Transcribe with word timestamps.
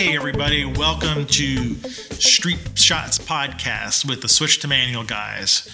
Hey, 0.00 0.16
everybody, 0.16 0.64
welcome 0.64 1.26
to 1.26 1.74
Street 1.74 2.70
Shots 2.74 3.18
Podcast 3.18 4.08
with 4.08 4.22
the 4.22 4.30
Switch 4.30 4.58
to 4.60 4.66
Manual 4.66 5.04
guys. 5.04 5.68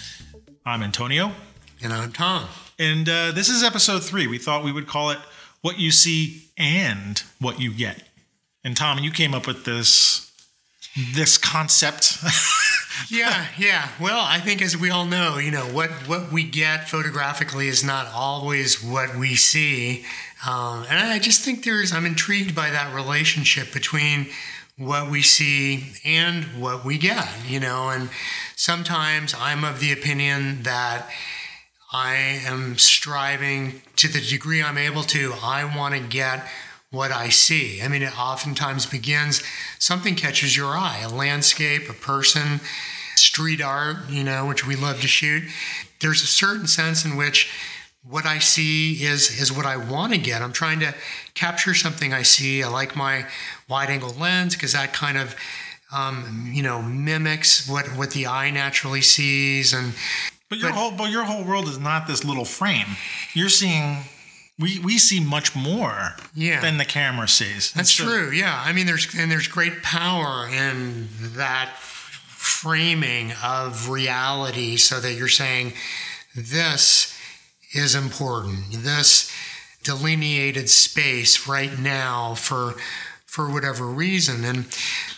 I'm 0.65 0.83
Antonio, 0.83 1.31
And 1.81 1.93
I'm 1.93 2.11
Tom. 2.11 2.49
and 2.77 3.07
uh, 3.07 3.31
this 3.31 3.47
is 3.47 3.63
episode 3.63 4.03
three. 4.03 4.27
We 4.27 4.37
thought 4.37 4.65
we 4.65 4.73
would 4.73 4.85
call 4.85 5.11
it 5.11 5.19
What 5.61 5.79
You 5.79 5.91
See 5.91 6.49
and 6.57 7.23
What 7.39 7.61
You 7.61 7.71
Get. 7.71 8.03
And 8.65 8.75
Tom, 8.75 8.99
you 8.99 9.11
came 9.11 9.33
up 9.33 9.47
with 9.47 9.63
this 9.63 10.29
this 11.15 11.37
concept. 11.37 12.17
Yeah, 13.11 13.45
yeah. 13.59 13.89
Well, 14.01 14.19
I 14.19 14.39
think 14.39 14.59
as 14.59 14.75
we 14.75 14.89
all 14.89 15.05
know, 15.05 15.37
you 15.37 15.51
know, 15.51 15.65
what, 15.65 15.91
what 16.07 16.31
we 16.31 16.43
get 16.43 16.89
photographically 16.89 17.67
is 17.67 17.83
not 17.83 18.07
always 18.07 18.83
what 18.83 19.15
we 19.15 19.35
see. 19.35 20.03
Um, 20.45 20.85
and 20.89 20.99
I 20.99 21.19
just 21.19 21.43
think 21.43 21.63
there's, 21.63 21.91
I'm 21.91 22.05
intrigued 22.05 22.53
by 22.53 22.69
that 22.69 22.93
relationship 22.93 23.73
between 23.73 24.27
what 24.77 25.09
we 25.09 25.23
see 25.23 25.93
and 26.05 26.43
what 26.61 26.85
we 26.85 26.97
get, 26.97 27.27
you 27.47 27.59
know, 27.59 27.89
and 27.89 28.09
sometimes 28.55 29.33
I'm 29.37 29.63
of 29.63 29.79
the 29.79 29.91
opinion 29.91 30.63
that 30.63 31.09
I 31.91 32.41
am 32.45 32.77
striving 32.77 33.81
to 33.95 34.07
the 34.07 34.21
degree 34.21 34.61
I'm 34.61 34.77
able 34.77 35.03
to, 35.03 35.33
I 35.41 35.63
want 35.75 35.95
to 35.95 36.01
get 36.01 36.47
what 36.91 37.11
I 37.11 37.29
see. 37.29 37.81
I 37.81 37.87
mean, 37.87 38.03
it 38.03 38.17
oftentimes 38.17 38.85
begins, 38.85 39.41
something 39.79 40.15
catches 40.15 40.55
your 40.55 40.77
eye, 40.77 40.99
a 41.03 41.09
landscape, 41.09 41.89
a 41.89 41.93
person, 41.93 42.59
street 43.15 43.61
art, 43.61 44.09
you 44.09 44.23
know, 44.23 44.45
which 44.45 44.65
we 44.65 44.75
love 44.75 45.01
to 45.01 45.07
shoot. 45.07 45.43
There's 46.01 46.21
a 46.21 46.27
certain 46.27 46.67
sense 46.67 47.03
in 47.03 47.17
which 47.17 47.51
what 48.03 48.25
I 48.25 48.39
see 48.39 48.93
is 49.03 49.39
is 49.41 49.51
what 49.51 49.65
I 49.65 49.77
want 49.77 50.13
to 50.13 50.17
get. 50.19 50.41
I'm 50.41 50.53
trying 50.53 50.79
to 50.81 50.93
capture 51.33 51.73
something 51.73 52.13
I 52.13 52.21
see. 52.23 52.63
I 52.63 52.67
like 52.69 52.95
my 52.95 53.25
wide 53.67 53.89
angle 53.89 54.13
lens 54.13 54.55
because 54.55 54.73
that 54.73 54.93
kind 54.93 55.17
of 55.17 55.35
um, 55.93 56.49
you 56.53 56.63
know 56.63 56.81
mimics 56.81 57.67
what 57.67 57.85
what 57.97 58.11
the 58.11 58.27
eye 58.27 58.49
naturally 58.51 59.01
sees 59.01 59.73
and 59.73 59.93
But 60.49 60.59
your 60.59 60.69
But- 60.69 60.77
whole 60.77 60.91
but 60.91 61.11
your 61.11 61.25
whole 61.25 61.43
world 61.43 61.67
is 61.67 61.77
not 61.79 62.07
this 62.07 62.23
little 62.23 62.45
frame. 62.45 62.95
You're 63.33 63.49
seeing 63.49 64.03
we 64.59 64.79
we 64.79 64.97
see 64.97 65.19
much 65.19 65.55
more 65.55 66.15
Yeah. 66.33 66.61
than 66.61 66.77
the 66.77 66.85
camera 66.85 67.27
sees. 67.27 67.71
That's 67.73 67.93
so- 67.93 68.05
true. 68.05 68.31
Yeah. 68.31 68.61
I 68.65 68.71
mean, 68.73 68.85
there's 68.85 69.13
and 69.15 69.29
there's 69.31 69.47
great 69.47 69.83
power 69.83 70.47
in 70.47 71.09
that 71.35 71.77
framing 71.77 73.33
of 73.43 73.89
reality, 73.89 74.77
so 74.77 74.99
that 75.01 75.13
you're 75.13 75.27
saying 75.27 75.73
this 76.35 77.13
is 77.73 77.95
important. 77.95 78.71
This 78.71 79.31
delineated 79.83 80.69
space 80.69 81.47
right 81.47 81.77
now 81.79 82.35
for 82.35 82.75
for 83.25 83.51
whatever 83.51 83.85
reason. 83.85 84.43
And 84.43 84.65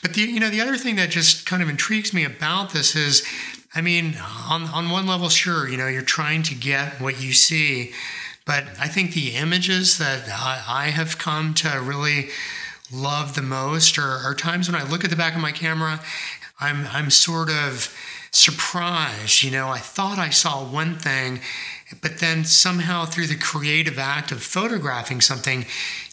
but 0.01 0.13
the 0.13 0.21
you 0.21 0.39
know 0.39 0.49
the 0.49 0.61
other 0.61 0.77
thing 0.77 0.95
that 0.97 1.09
just 1.09 1.45
kind 1.45 1.63
of 1.63 1.69
intrigues 1.69 2.13
me 2.13 2.23
about 2.23 2.71
this 2.71 2.95
is. 2.95 3.25
I 3.75 3.81
mean, 3.81 4.17
on, 4.49 4.63
on 4.63 4.89
one 4.89 5.05
level, 5.05 5.29
sure, 5.29 5.69
you 5.69 5.77
know, 5.77 5.85
you're 5.85 6.01
trying 6.01 6.41
to 6.41 6.55
get 6.55 6.99
what 6.99 7.21
you 7.21 7.33
see, 7.33 7.93
but 8.43 8.63
I 8.79 8.87
think 8.87 9.13
the 9.13 9.35
images 9.35 9.99
that 9.99 10.27
I, 10.27 10.63
I 10.67 10.89
have 10.89 11.19
come 11.19 11.53
to 11.53 11.79
really 11.79 12.29
love 12.91 13.35
the 13.35 13.43
most 13.43 13.99
are, 13.99 14.17
are 14.23 14.33
times 14.33 14.67
when 14.67 14.79
I 14.79 14.89
look 14.89 15.03
at 15.03 15.11
the 15.11 15.15
back 15.15 15.35
of 15.35 15.41
my 15.41 15.51
camera, 15.51 15.99
I'm, 16.59 16.87
I'm 16.87 17.11
sort 17.11 17.49
of 17.49 17.95
surprised. 18.31 19.43
You 19.43 19.51
know, 19.51 19.69
I 19.69 19.77
thought 19.77 20.17
I 20.17 20.29
saw 20.29 20.63
one 20.63 20.95
thing, 20.95 21.41
but 22.01 22.19
then 22.19 22.45
somehow 22.45 23.05
through 23.05 23.27
the 23.27 23.35
creative 23.35 23.97
act 23.97 24.31
of 24.31 24.43
photographing 24.43 25.21
something, 25.21 25.65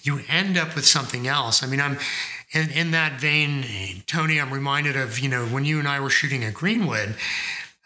you 0.03 0.21
end 0.29 0.57
up 0.57 0.75
with 0.75 0.87
something 0.87 1.27
else. 1.27 1.63
I 1.63 1.67
mean, 1.67 1.81
I'm 1.81 1.99
in, 2.53 2.71
in 2.71 2.91
that 2.93 3.21
vein, 3.21 3.65
Tony, 4.07 4.41
I'm 4.41 4.53
reminded 4.53 4.97
of, 4.97 5.19
you 5.19 5.29
know, 5.29 5.47
when 5.47 5.65
you 5.65 5.79
and 5.79 5.89
I 5.89 6.01
were 6.01 6.11
shooting 6.11 6.45
at 6.45 6.55
Greenwood. 6.55 7.17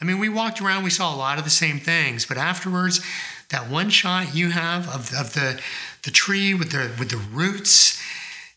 I 0.00 0.04
mean, 0.04 0.18
we 0.18 0.28
walked 0.28 0.60
around, 0.60 0.84
we 0.84 0.90
saw 0.90 1.14
a 1.14 1.16
lot 1.16 1.38
of 1.38 1.44
the 1.44 1.50
same 1.50 1.78
things, 1.78 2.24
but 2.24 2.38
afterwards, 2.38 3.04
that 3.50 3.68
one 3.68 3.90
shot 3.90 4.34
you 4.34 4.50
have 4.50 4.88
of, 4.88 5.12
of 5.12 5.34
the 5.34 5.60
the 6.04 6.10
tree 6.10 6.54
with 6.54 6.70
the 6.70 6.90
with 6.98 7.10
the 7.10 7.16
roots, 7.16 8.00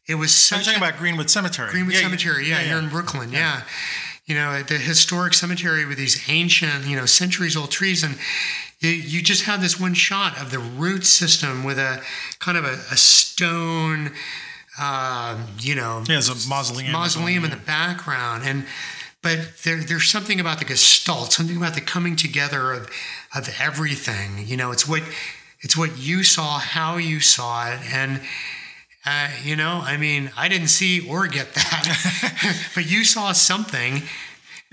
it 0.08 0.16
was 0.16 0.34
such 0.34 0.66
talking 0.66 0.82
a, 0.82 0.86
about 0.86 1.00
Greenwood 1.00 1.30
Cemetery? 1.30 1.72
Greenwood 1.72 1.96
Yeah, 1.96 2.02
Cemetery, 2.02 2.48
yeah, 2.48 2.60
here 2.60 2.78
in 2.78 2.90
Brooklyn, 2.90 3.32
yeah. 3.32 3.64
You 4.26 4.36
know, 4.36 4.64
the 4.64 4.78
historic 4.78 5.34
cemetery 5.34 5.86
with 5.86 5.98
these 5.98 6.30
ancient, 6.30 6.86
you 6.86 6.96
know, 6.96 7.06
centuries 7.06 7.58
old 7.58 7.72
trees, 7.72 8.04
and 8.04 8.18
you, 8.80 8.90
you 8.90 9.22
just 9.22 9.44
have 9.44 9.62
this 9.62 9.78
one 9.80 9.94
shot 9.94 10.40
of 10.42 10.50
the 10.50 10.60
root 10.60 11.06
system 11.06 11.64
with 11.66 11.78
a 11.78 12.02
kind 12.40 12.58
of 12.58 12.64
a, 12.64 12.74
a 12.92 12.98
stone, 12.98 14.12
uh, 14.80 15.38
you 15.60 15.76
know, 15.76 16.00
Yeah, 16.08 16.16
there's 16.16 16.30
a 16.30 16.50
mausoleum. 16.50 16.92
mausoleum 16.94 17.44
in 17.44 17.52
the 17.52 17.58
background 17.58 18.44
and 18.46 18.66
but 19.22 19.40
there, 19.64 19.78
there's 19.78 20.10
something 20.10 20.40
about 20.40 20.60
the 20.60 20.66
gestalt 20.66 21.32
something 21.32 21.56
about 21.56 21.76
the 21.76 21.82
coming 21.82 22.16
together 22.16 22.74
of 22.74 22.90
of 23.36 23.48
everything 23.60 24.46
you 24.46 24.58
know 24.58 24.72
it's 24.72 24.86
what 24.88 25.02
it's 25.62 25.78
what 25.78 25.98
you 25.98 26.24
saw 26.24 26.60
how 26.60 26.98
you 26.98 27.20
saw 27.22 27.70
it 27.72 27.80
and 27.94 28.20
uh, 29.06 29.30
you 29.44 29.56
know 29.56 29.82
i 29.84 29.98
mean 29.98 30.32
i 30.38 30.48
didn't 30.48 30.70
see 30.70 31.08
or 31.08 31.28
get 31.28 31.54
that 31.54 32.70
but 32.76 32.90
you 32.90 33.04
saw 33.04 33.32
something 33.32 34.02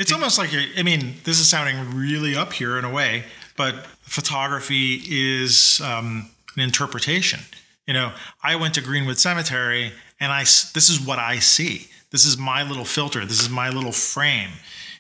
It's 0.01 0.13
almost 0.13 0.39
like 0.39 0.51
you're, 0.51 0.63
I 0.79 0.83
mean, 0.83 1.17
this 1.25 1.39
is 1.39 1.47
sounding 1.51 1.95
really 1.95 2.35
up 2.35 2.55
here 2.55 2.79
in 2.79 2.87
a 2.87 2.91
way, 2.91 3.25
but 3.55 3.87
photography 4.01 5.03
is 5.07 5.79
um, 5.83 6.31
an 6.57 6.63
interpretation. 6.63 7.41
You 7.87 7.93
know, 7.93 8.13
I 8.43 8.57
went 8.57 8.73
to 8.75 8.81
Greenwood 8.81 9.19
Cemetery, 9.19 9.93
and 10.19 10.33
I 10.33 10.41
this 10.45 10.89
is 10.89 10.99
what 11.07 11.19
I 11.19 11.39
see. 11.39 11.89
This 12.13 12.25
is 12.25 12.39
my 12.39 12.63
little 12.63 12.87
filter. 12.87 13.27
This 13.27 13.43
is 13.43 13.51
my 13.51 13.69
little 13.69 13.93
frame. 13.93 14.53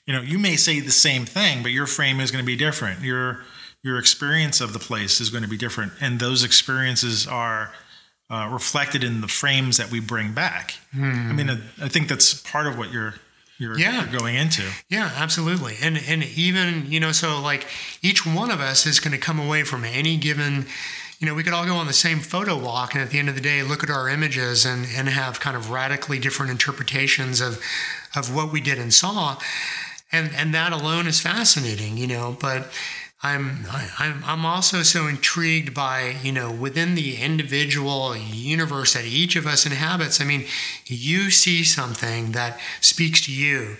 You 0.06 0.12
know, 0.12 0.20
you 0.20 0.38
may 0.38 0.56
say 0.56 0.80
the 0.80 0.90
same 0.90 1.24
thing, 1.24 1.62
but 1.62 1.72
your 1.72 1.86
frame 1.86 2.20
is 2.20 2.30
going 2.30 2.44
to 2.44 2.46
be 2.46 2.56
different. 2.56 3.00
Your 3.00 3.44
your 3.82 3.98
experience 3.98 4.60
of 4.60 4.74
the 4.74 4.78
place 4.78 5.18
is 5.18 5.30
going 5.30 5.44
to 5.44 5.48
be 5.48 5.56
different, 5.56 5.92
and 5.98 6.20
those 6.20 6.44
experiences 6.44 7.26
are 7.26 7.72
uh, 8.30 8.48
reflected 8.50 9.02
in 9.04 9.20
the 9.20 9.28
frames 9.28 9.76
that 9.76 9.90
we 9.90 10.00
bring 10.00 10.32
back. 10.32 10.74
I 10.94 11.32
mean, 11.32 11.50
I, 11.50 11.58
I 11.82 11.88
think 11.88 12.08
that's 12.08 12.34
part 12.34 12.66
of 12.66 12.78
what 12.78 12.92
you're 12.92 13.14
you're, 13.58 13.78
Yeah. 13.78 14.08
you're 14.08 14.18
going 14.20 14.36
into. 14.36 14.62
Yeah, 14.88 15.10
absolutely. 15.16 15.76
And 15.82 15.98
and 16.08 16.22
even, 16.24 16.90
you 16.90 16.98
know, 17.00 17.12
so 17.12 17.40
like 17.40 17.66
each 18.02 18.24
one 18.24 18.50
of 18.50 18.60
us 18.60 18.86
is 18.86 19.00
going 19.00 19.12
to 19.12 19.18
come 19.18 19.38
away 19.38 19.64
from 19.64 19.84
any 19.84 20.16
given 20.16 20.66
you 21.18 21.26
know, 21.26 21.34
we 21.34 21.42
could 21.42 21.52
all 21.52 21.66
go 21.66 21.74
on 21.76 21.86
the 21.86 21.92
same 21.92 22.18
photo 22.20 22.56
walk 22.56 22.94
and 22.94 23.02
at 23.02 23.10
the 23.10 23.18
end 23.18 23.28
of 23.28 23.34
the 23.34 23.42
day 23.42 23.62
look 23.62 23.84
at 23.84 23.90
our 23.90 24.08
images 24.08 24.64
and, 24.64 24.86
and 24.96 25.06
have 25.06 25.38
kind 25.38 25.54
of 25.54 25.70
radically 25.70 26.18
different 26.18 26.50
interpretations 26.50 27.42
of 27.42 27.60
of 28.16 28.34
what 28.34 28.50
we 28.50 28.60
did 28.62 28.78
and 28.78 28.94
saw. 28.94 29.36
And 30.10 30.30
and 30.34 30.54
that 30.54 30.72
alone 30.72 31.06
is 31.06 31.20
fascinating, 31.20 31.98
you 31.98 32.06
know, 32.06 32.36
but 32.40 32.72
I'm 33.22 33.66
I'm 33.98 34.24
I'm 34.24 34.46
also 34.46 34.82
so 34.82 35.06
intrigued 35.06 35.74
by 35.74 36.16
you 36.22 36.32
know 36.32 36.50
within 36.50 36.94
the 36.94 37.16
individual 37.16 38.16
universe 38.16 38.94
that 38.94 39.04
each 39.04 39.36
of 39.36 39.46
us 39.46 39.66
inhabits. 39.66 40.20
I 40.20 40.24
mean, 40.24 40.46
you 40.86 41.30
see 41.30 41.62
something 41.62 42.32
that 42.32 42.58
speaks 42.80 43.20
to 43.26 43.32
you, 43.32 43.76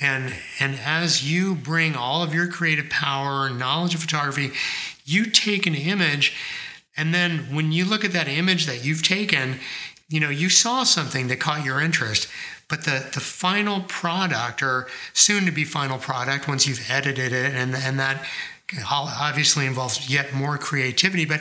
and 0.00 0.34
and 0.60 0.78
as 0.84 1.28
you 1.28 1.56
bring 1.56 1.96
all 1.96 2.22
of 2.22 2.32
your 2.32 2.46
creative 2.46 2.88
power 2.88 3.46
and 3.46 3.58
knowledge 3.58 3.94
of 3.94 4.02
photography, 4.02 4.52
you 5.04 5.26
take 5.26 5.66
an 5.66 5.74
image, 5.74 6.36
and 6.96 7.12
then 7.12 7.52
when 7.52 7.72
you 7.72 7.84
look 7.84 8.04
at 8.04 8.12
that 8.12 8.28
image 8.28 8.66
that 8.66 8.84
you've 8.84 9.02
taken, 9.02 9.58
you 10.08 10.20
know 10.20 10.30
you 10.30 10.48
saw 10.48 10.84
something 10.84 11.26
that 11.26 11.40
caught 11.40 11.64
your 11.64 11.80
interest. 11.80 12.28
But 12.68 12.84
the, 12.84 13.08
the 13.14 13.20
final 13.20 13.82
product, 13.82 14.60
or 14.60 14.88
soon 15.12 15.46
to 15.46 15.52
be 15.52 15.62
final 15.62 15.98
product, 15.98 16.48
once 16.48 16.66
you've 16.66 16.90
edited 16.90 17.32
it, 17.32 17.54
and, 17.54 17.76
and 17.76 17.96
that 18.00 18.26
obviously 18.90 19.66
involves 19.66 20.10
yet 20.10 20.34
more 20.34 20.58
creativity 20.58 21.24
but 21.24 21.40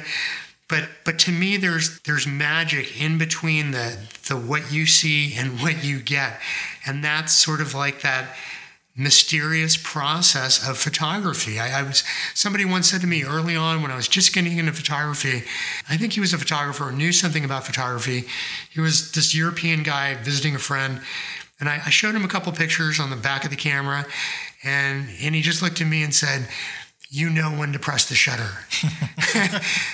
but 0.67 0.89
but 1.03 1.19
to 1.19 1.31
me 1.31 1.57
there's 1.57 1.99
there's 2.01 2.25
magic 2.25 2.99
in 3.01 3.17
between 3.17 3.71
the 3.71 3.97
the 4.27 4.35
what 4.35 4.71
you 4.71 4.85
see 4.85 5.33
and 5.35 5.59
what 5.61 5.83
you 5.83 5.99
get. 5.99 6.39
And 6.85 7.03
that's 7.03 7.33
sort 7.33 7.61
of 7.61 7.73
like 7.73 8.01
that 8.01 8.35
mysterious 8.97 9.75
process 9.75 10.67
of 10.67 10.77
photography. 10.77 11.59
I, 11.59 11.81
I 11.81 11.83
was 11.83 12.03
somebody 12.33 12.63
once 12.63 12.89
said 12.89 13.01
to 13.01 13.07
me 13.07 13.25
early 13.25 13.53
on 13.53 13.81
when 13.81 13.91
i 13.91 13.95
was 13.97 14.07
just 14.07 14.33
getting 14.33 14.57
into 14.57 14.71
photography 14.71 15.43
i 15.89 15.97
think 15.97 16.13
he 16.13 16.21
was 16.21 16.31
a 16.31 16.37
photographer 16.37 16.85
or 16.85 16.91
knew 16.93 17.11
something 17.11 17.43
about 17.43 17.65
photography. 17.65 18.23
He 18.71 18.79
was 18.79 19.11
this 19.11 19.35
european 19.35 19.83
guy 19.83 20.13
visiting 20.13 20.55
a 20.55 20.59
friend 20.59 21.01
and 21.59 21.67
I, 21.67 21.81
I 21.85 21.89
showed 21.89 22.15
him 22.15 22.23
a 22.23 22.29
couple 22.29 22.53
pictures 22.53 22.97
on 22.97 23.09
the 23.09 23.17
back 23.17 23.43
of 23.43 23.49
the 23.49 23.57
camera 23.57 24.05
and 24.63 25.09
and 25.21 25.35
he 25.35 25.41
just 25.41 25.61
looked 25.61 25.81
at 25.81 25.87
me 25.87 26.01
and 26.01 26.15
said 26.15 26.47
you 27.09 27.29
know 27.29 27.51
when 27.51 27.71
to 27.73 27.79
press 27.79 28.09
the 28.09 28.15
shutter. 28.15 28.65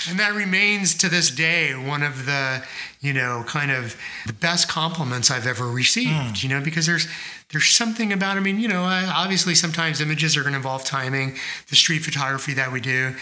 and 0.10 0.20
that 0.20 0.34
remains 0.36 0.96
to 0.96 1.10
this 1.10 1.30
day 1.30 1.74
one 1.74 2.04
of 2.04 2.26
the, 2.26 2.64
you 3.02 3.14
know, 3.14 3.44
kind 3.48 3.72
of 3.72 3.96
the 4.26 4.34
best 4.34 4.68
compliments 4.68 5.30
I've 5.30 5.48
ever 5.48 5.68
received, 5.68 6.10
hmm. 6.40 6.48
you 6.48 6.50
know, 6.50 6.62
because 6.64 6.86
there's 6.86 7.08
there's 7.52 7.70
something 7.70 8.14
about 8.14 8.38
I 8.38 8.40
mean, 8.40 8.60
you 8.60 8.68
know, 8.68 8.84
I- 8.84 9.06
obviously 9.06 9.56
sometimes 9.56 10.00
images 10.02 10.38
are 10.38 10.42
going 10.42 10.54
to 10.54 10.58
involve 10.58 10.84
timing, 10.84 11.36
the 11.70 11.76
street 11.76 12.00
photography 12.00 12.54
that 12.54 12.72
we 12.72 12.80
do. 12.80 13.16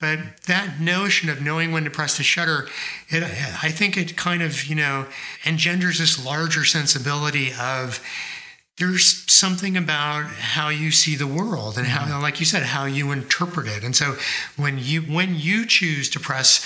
But 0.00 0.18
But 0.18 0.42
that 0.46 0.80
notion 0.80 1.28
of 1.28 1.40
knowing 1.40 1.72
when 1.72 1.84
to 1.84 1.90
press 1.90 2.16
the 2.16 2.22
shutter, 2.22 2.68
it, 3.08 3.22
I 3.22 3.70
think 3.70 3.96
it 3.96 4.16
kind 4.16 4.42
of, 4.42 4.64
you 4.64 4.74
know, 4.74 5.06
engenders 5.44 5.98
this 5.98 6.24
larger 6.24 6.64
sensibility 6.64 7.52
of 7.58 8.00
there's 8.78 9.30
something 9.32 9.76
about 9.76 10.24
how 10.26 10.68
you 10.68 10.90
see 10.90 11.14
the 11.14 11.26
world 11.26 11.78
and 11.78 11.86
how, 11.86 12.20
like 12.20 12.40
you 12.40 12.46
said, 12.46 12.64
how 12.64 12.86
you 12.86 13.12
interpret 13.12 13.68
it. 13.68 13.84
And 13.84 13.94
so 13.94 14.16
when 14.56 14.78
you 14.78 15.02
when 15.02 15.34
you 15.36 15.64
choose 15.66 16.08
to 16.10 16.20
press 16.20 16.64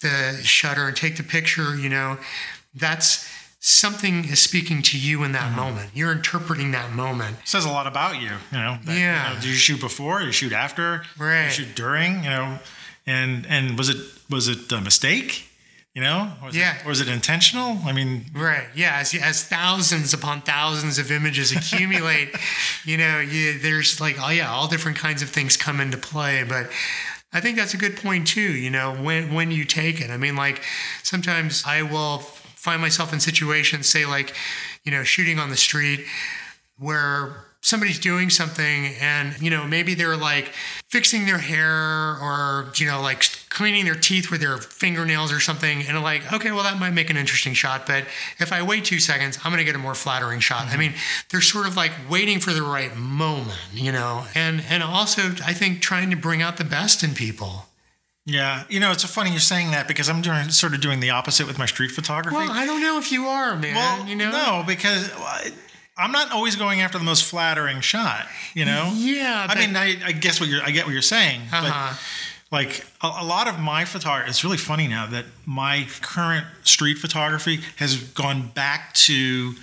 the 0.00 0.38
shutter 0.44 0.86
and 0.86 0.96
take 0.96 1.16
the 1.16 1.22
picture, 1.24 1.76
you 1.76 1.88
know, 1.88 2.18
that's 2.74 3.28
something 3.58 4.24
is 4.24 4.40
speaking 4.40 4.80
to 4.80 4.98
you 4.98 5.22
in 5.24 5.32
that 5.32 5.48
Mm-hmm. 5.52 5.56
moment. 5.56 5.90
You're 5.92 6.12
interpreting 6.12 6.70
that 6.70 6.92
moment. 6.92 7.36
it 7.42 7.48
says 7.48 7.64
a 7.64 7.68
lot 7.68 7.86
about 7.86 8.14
you. 8.22 8.30
You 8.52 8.58
know. 8.58 8.78
that, 8.84 8.92
you 8.94 9.00
Yeah. 9.00 9.34
know, 9.34 9.40
do 9.40 9.48
you 9.48 9.54
shoot 9.54 9.80
before? 9.80 10.20
Do 10.20 10.26
you 10.26 10.32
shoot 10.32 10.52
after? 10.52 11.02
Right. 11.18 11.46
you 11.46 11.50
shoot 11.50 11.74
during? 11.74 12.22
You 12.24 12.30
know. 12.30 12.58
And 13.06 13.44
and 13.46 13.76
was 13.76 13.88
it 13.88 13.96
was 14.30 14.46
it 14.48 14.70
a 14.72 14.80
mistake? 14.80 15.49
You 15.94 16.02
know. 16.02 16.32
Was 16.42 16.56
Yeah. 16.56 16.76
It, 16.78 16.86
was 16.86 17.00
it 17.00 17.08
intentional? 17.08 17.78
I 17.84 17.92
mean, 17.92 18.26
Right. 18.32 18.68
Yeah. 18.74 18.98
As, 18.98 19.14
as 19.14 19.44
thousands 19.44 20.14
upon 20.14 20.42
thousands 20.42 20.98
of 20.98 21.10
images 21.10 21.50
accumulate, 21.50 22.34
you 22.84 22.96
know, 22.96 23.18
you, 23.18 23.58
there's 23.58 24.00
like, 24.00 24.16
oh 24.20 24.30
yeah, 24.30 24.50
all 24.50 24.68
different 24.68 24.98
kinds 24.98 25.20
of 25.20 25.30
things 25.30 25.56
come 25.56 25.80
into 25.80 25.98
play. 25.98 26.44
But 26.44 26.70
I 27.32 27.40
think 27.40 27.56
that's 27.56 27.74
a 27.74 27.76
good 27.76 27.96
point 27.96 28.28
too. 28.28 28.40
You 28.40 28.70
know, 28.70 28.94
when 28.94 29.34
when 29.34 29.50
you 29.50 29.64
take 29.64 30.00
it. 30.00 30.10
I 30.10 30.16
mean, 30.16 30.36
like 30.36 30.62
sometimes 31.02 31.64
I 31.66 31.82
will 31.82 32.18
find 32.18 32.80
myself 32.80 33.12
in 33.12 33.20
situations, 33.20 33.88
say 33.88 34.06
like, 34.06 34.34
you 34.84 34.92
know, 34.92 35.02
shooting 35.02 35.38
on 35.38 35.50
the 35.50 35.56
street 35.56 36.04
where 36.76 37.49
somebody's 37.62 37.98
doing 37.98 38.30
something 38.30 38.94
and 39.00 39.40
you 39.40 39.50
know 39.50 39.66
maybe 39.66 39.94
they're 39.94 40.16
like 40.16 40.52
fixing 40.88 41.26
their 41.26 41.38
hair 41.38 41.68
or 41.68 42.72
you 42.76 42.86
know 42.86 43.00
like 43.02 43.22
cleaning 43.50 43.84
their 43.84 43.94
teeth 43.94 44.30
with 44.30 44.40
their 44.40 44.56
fingernails 44.56 45.30
or 45.30 45.40
something 45.40 45.82
and 45.82 45.96
I'm 45.96 46.02
like 46.02 46.32
okay 46.32 46.52
well 46.52 46.62
that 46.62 46.78
might 46.78 46.92
make 46.92 47.10
an 47.10 47.18
interesting 47.18 47.52
shot 47.52 47.86
but 47.86 48.04
if 48.38 48.52
i 48.52 48.62
wait 48.62 48.86
two 48.86 48.98
seconds 48.98 49.38
i'm 49.44 49.52
going 49.52 49.58
to 49.58 49.64
get 49.64 49.74
a 49.74 49.78
more 49.78 49.94
flattering 49.94 50.40
shot 50.40 50.62
i 50.62 50.70
mm-hmm. 50.70 50.78
mean 50.78 50.94
they're 51.30 51.42
sort 51.42 51.66
of 51.66 51.76
like 51.76 51.92
waiting 52.08 52.40
for 52.40 52.52
the 52.52 52.62
right 52.62 52.96
moment 52.96 53.58
you 53.74 53.92
know 53.92 54.24
and 54.34 54.64
and 54.68 54.82
also 54.82 55.22
i 55.44 55.52
think 55.52 55.82
trying 55.82 56.10
to 56.10 56.16
bring 56.16 56.40
out 56.40 56.56
the 56.56 56.64
best 56.64 57.02
in 57.02 57.14
people 57.14 57.66
yeah. 58.26 58.64
You 58.68 58.78
know, 58.78 58.92
it's 58.92 59.02
funny 59.02 59.30
you're 59.30 59.40
saying 59.40 59.70
that 59.72 59.88
because 59.88 60.08
I'm 60.08 60.20
doing 60.20 60.50
sort 60.50 60.74
of 60.74 60.80
doing 60.80 61.00
the 61.00 61.10
opposite 61.10 61.46
with 61.46 61.58
my 61.58 61.66
street 61.66 61.90
photography. 61.90 62.36
well 62.36 62.50
i 62.50 62.64
don't 62.64 62.80
know 62.80 62.98
if 62.98 63.10
you 63.10 63.26
are 63.26 63.56
man 63.56 63.74
Well, 63.74 64.06
you 64.06 64.14
know 64.14 64.30
no, 64.30 64.62
because 64.64 65.10
I- 65.14 65.50
I'm 66.00 66.12
not 66.12 66.32
always 66.32 66.56
going 66.56 66.80
after 66.80 66.98
the 66.98 67.04
most 67.04 67.24
flattering 67.24 67.80
shot. 67.80 68.26
You 68.54 68.64
know. 68.64 68.92
yeah 68.96 69.46
I 69.48 69.54
mean, 69.58 69.76
I, 69.76 69.96
I 70.04 70.12
guess 70.12 70.40
what 70.40 70.48
you're, 70.48 70.62
I 70.62 70.70
get 70.70 70.84
what 70.86 70.92
you're 70.92 71.02
saying, 71.02 71.42
Uh-huh. 71.52 71.94
but 71.94 72.00
like 72.56 72.84
a, 73.02 73.06
a 73.20 73.24
lot 73.24 73.46
of 73.46 73.58
my 73.60 73.84
photography, 73.84 74.28
it's 74.30 74.42
really 74.42 74.56
funny 74.56 74.88
now 74.88 75.06
that 75.06 75.24
my 75.46 75.86
current 76.00 76.46
street 76.64 76.98
photography 76.98 77.60
has 77.76 77.96
gone 77.96 78.48
back 78.48 78.92
to 78.94 79.54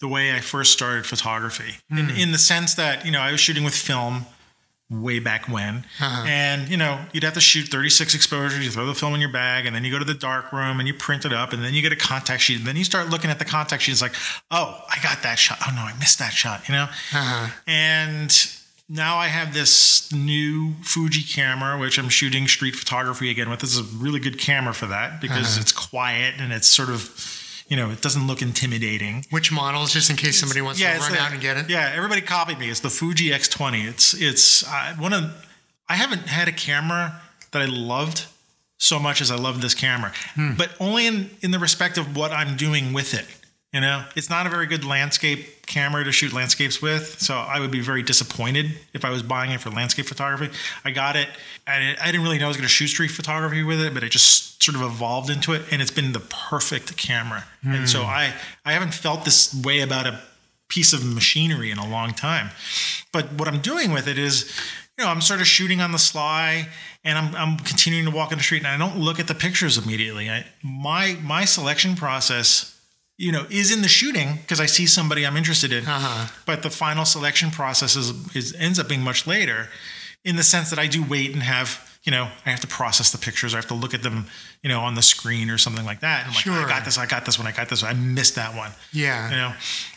the 0.00 0.08
way 0.08 0.34
I 0.34 0.40
first 0.40 0.72
started 0.72 1.06
photography, 1.06 1.76
in, 1.90 2.08
Hmm. 2.08 2.16
in 2.16 2.32
the 2.32 2.38
sense 2.38 2.74
that 2.74 3.06
you 3.06 3.12
know 3.12 3.20
I 3.20 3.30
was 3.32 3.40
shooting 3.40 3.64
with 3.64 3.74
film 3.74 4.26
way 4.90 5.18
back 5.18 5.48
when, 5.48 5.84
Uh-huh. 5.98 6.24
and 6.28 6.68
you 6.68 6.76
know 6.76 7.00
you'd 7.12 7.24
have 7.24 7.34
to 7.34 7.40
shoot 7.40 7.68
36 7.68 8.14
exposures. 8.14 8.64
You 8.64 8.70
throw 8.70 8.86
the 8.86 8.94
film 8.94 9.14
in 9.14 9.20
your 9.20 9.32
bag, 9.32 9.64
and 9.66 9.74
then 9.74 9.82
you 9.84 9.90
go 9.90 9.98
to 9.98 10.04
the 10.04 10.14
dark 10.14 10.52
room 10.52 10.78
and 10.78 10.86
you 10.86 10.94
print 10.94 11.24
it 11.24 11.32
up, 11.32 11.52
and 11.52 11.64
then 11.64 11.72
you 11.74 11.82
get 11.82 11.92
a 11.92 11.96
contact 11.96 12.42
sheet, 12.42 12.58
and 12.58 12.66
then 12.66 12.76
you 12.76 12.84
start 12.84 13.08
looking 13.08 13.30
at 13.30 13.38
the 13.38 13.44
contact 13.46 13.82
sheet. 13.82 13.92
It's 13.92 14.02
like, 14.02 14.14
oh, 14.50 14.78
I 14.90 14.98
got 15.02 15.22
that 15.22 15.38
shot. 15.38 15.58
Oh 15.66 15.72
no, 15.74 15.80
I 15.82 15.94
missed 15.98 16.18
that 16.18 16.32
shot. 16.34 16.68
You 16.68 16.74
know, 16.74 16.84
Uh-huh. 16.84 17.48
and 17.66 18.30
now 18.88 19.16
I 19.16 19.28
have 19.28 19.54
this 19.54 20.12
new 20.12 20.74
Fuji 20.82 21.22
camera, 21.22 21.78
which 21.78 21.98
I'm 21.98 22.10
shooting 22.10 22.46
street 22.46 22.76
photography 22.76 23.30
again 23.30 23.48
with. 23.48 23.60
This 23.60 23.74
is 23.74 23.80
a 23.80 23.96
really 23.96 24.20
good 24.20 24.38
camera 24.38 24.74
for 24.74 24.86
that 24.86 25.22
because 25.22 25.56
it's 25.56 25.72
quiet 25.72 26.34
and 26.38 26.52
it's 26.52 26.68
sort 26.68 26.90
of, 26.90 27.08
you 27.74 27.80
know, 27.80 27.90
it 27.90 28.00
doesn't 28.00 28.28
look 28.28 28.40
intimidating. 28.40 29.26
which 29.30 29.50
models 29.50 29.92
just 29.92 30.08
in 30.08 30.14
case 30.16 30.38
somebody 30.38 30.60
wants 30.60 30.78
to 30.80 30.86
run 30.86 31.12
the- 31.12 31.18
out 31.18 31.32
and 31.32 31.40
get 31.40 31.56
it 31.56 31.68
Yeah, 31.68 31.92
everybody 31.96 32.20
copied 32.20 32.58
me. 32.60 32.70
It's 32.70 32.78
the 32.80 32.88
Fuji 32.90 33.30
X20. 33.30 33.84
It's 33.88 34.14
it's 34.14 34.64
uh, 34.68 34.94
one 34.96 35.12
of. 35.12 35.24
I 35.88 35.96
haven't 35.96 36.28
had 36.28 36.46
a 36.46 36.52
camera 36.52 37.20
that 37.50 37.60
I 37.62 37.64
loved 37.66 38.26
so 38.78 38.98
much 39.00 39.20
as 39.20 39.30
I 39.32 39.36
love 39.36 39.60
this 39.60 39.74
camera, 39.74 40.12
Hmm. 40.36 40.54
but 40.56 40.70
only 40.78 41.06
in 41.06 41.30
in 41.42 41.50
the 41.50 41.58
respect 41.58 41.98
of 41.98 42.16
what 42.16 42.30
I'm 42.30 42.56
doing 42.56 42.92
with 42.92 43.12
it. 43.12 43.26
You 43.74 43.80
know, 43.80 44.04
it's 44.14 44.30
not 44.30 44.46
a 44.46 44.50
very 44.50 44.66
good 44.66 44.84
landscape 44.84 45.66
camera 45.66 46.04
to 46.04 46.12
shoot 46.12 46.32
landscapes 46.32 46.80
with, 46.80 47.20
so 47.20 47.34
I 47.34 47.58
would 47.58 47.72
be 47.72 47.80
very 47.80 48.04
disappointed 48.04 48.66
if 48.92 49.04
I 49.04 49.10
was 49.10 49.20
buying 49.20 49.50
it 49.50 49.60
for 49.60 49.68
landscape 49.70 50.06
photography. 50.06 50.56
I 50.84 50.92
got 50.92 51.16
it. 51.16 51.28
I, 51.66 51.96
I 52.00 52.06
didn't 52.06 52.22
really 52.22 52.38
know 52.38 52.44
I 52.44 52.48
was 52.48 52.56
going 52.56 52.68
to 52.68 52.72
shoot 52.72 52.86
street 52.86 53.10
photography 53.10 53.64
with 53.64 53.80
it, 53.80 53.92
but 53.92 54.04
it 54.04 54.10
just 54.10 54.62
sort 54.62 54.76
of 54.76 54.82
evolved 54.82 55.28
into 55.28 55.54
it, 55.54 55.62
and 55.72 55.82
it's 55.82 55.90
been 55.90 56.12
the 56.12 56.20
perfect 56.20 56.96
camera. 56.96 57.44
And 57.64 57.88
so 57.88 58.02
hmm. 58.02 58.10
I 58.10 58.34
I 58.64 58.74
haven't 58.74 58.94
felt 58.94 59.24
this 59.24 59.52
way 59.52 59.80
about 59.80 60.06
a 60.06 60.20
piece 60.68 60.92
of 60.92 61.04
machinery 61.04 61.72
in 61.72 61.78
a 61.78 61.88
long 61.88 62.14
time. 62.14 62.50
But 63.10 63.32
what 63.32 63.48
I'm 63.48 63.60
doing 63.60 63.90
with 63.90 64.06
it 64.06 64.18
is, 64.18 64.56
you 64.96 65.04
know, 65.04 65.10
I'm 65.10 65.20
sort 65.20 65.40
of 65.40 65.48
shooting 65.48 65.80
on 65.80 65.90
the 65.90 65.98
sly 65.98 66.68
and 67.04 67.18
I'm, 67.18 67.34
I'm 67.34 67.58
continuing 67.58 68.04
to 68.04 68.10
walk 68.12 68.30
in 68.30 68.38
the 68.38 68.44
street 68.44 68.64
and 68.64 68.68
I 68.68 68.76
don't 68.76 69.00
look 69.00 69.18
at 69.18 69.26
the 69.26 69.34
pictures 69.34 69.78
immediately. 69.78 70.30
I, 70.30 70.46
my 70.62 71.16
my 71.22 71.44
selection 71.44 71.96
process, 71.96 72.73
you 73.16 73.32
know, 73.32 73.46
is 73.50 73.72
in 73.72 73.82
the 73.82 73.88
shooting 73.88 74.38
because 74.42 74.60
I 74.60 74.66
see 74.66 74.86
somebody 74.86 75.26
I'm 75.26 75.36
interested 75.36 75.72
in. 75.72 75.86
Uh-huh. 75.86 76.32
But 76.46 76.62
the 76.62 76.70
final 76.70 77.04
selection 77.04 77.50
process 77.50 77.96
is, 77.96 78.12
is 78.34 78.54
ends 78.54 78.78
up 78.78 78.88
being 78.88 79.02
much 79.02 79.26
later 79.26 79.68
in 80.24 80.36
the 80.36 80.42
sense 80.42 80.70
that 80.70 80.78
I 80.78 80.86
do 80.86 81.04
wait 81.04 81.32
and 81.32 81.42
have 81.42 81.90
you 82.04 82.10
know, 82.10 82.28
I 82.44 82.50
have 82.50 82.60
to 82.60 82.66
process 82.66 83.12
the 83.12 83.16
pictures. 83.16 83.54
I 83.54 83.56
have 83.56 83.68
to 83.68 83.74
look 83.74 83.94
at 83.94 84.02
them, 84.02 84.26
you 84.62 84.68
know, 84.68 84.80
on 84.80 84.94
the 84.94 85.00
screen 85.00 85.48
or 85.48 85.56
something 85.56 85.86
like 85.86 86.00
that. 86.00 86.18
And 86.18 86.28
I'm 86.28 86.34
like, 86.34 86.44
Sure. 86.44 86.52
I 86.52 86.68
got 86.68 86.84
this, 86.84 86.98
I 86.98 87.06
got 87.06 87.24
this 87.24 87.38
one, 87.38 87.48
I 87.48 87.52
got 87.52 87.70
this 87.70 87.82
one. 87.82 87.92
I 87.92 87.94
missed 87.94 88.34
that 88.34 88.54
one 88.54 88.72
yeah 88.94 89.30
you 89.30 89.36
know 89.36 89.52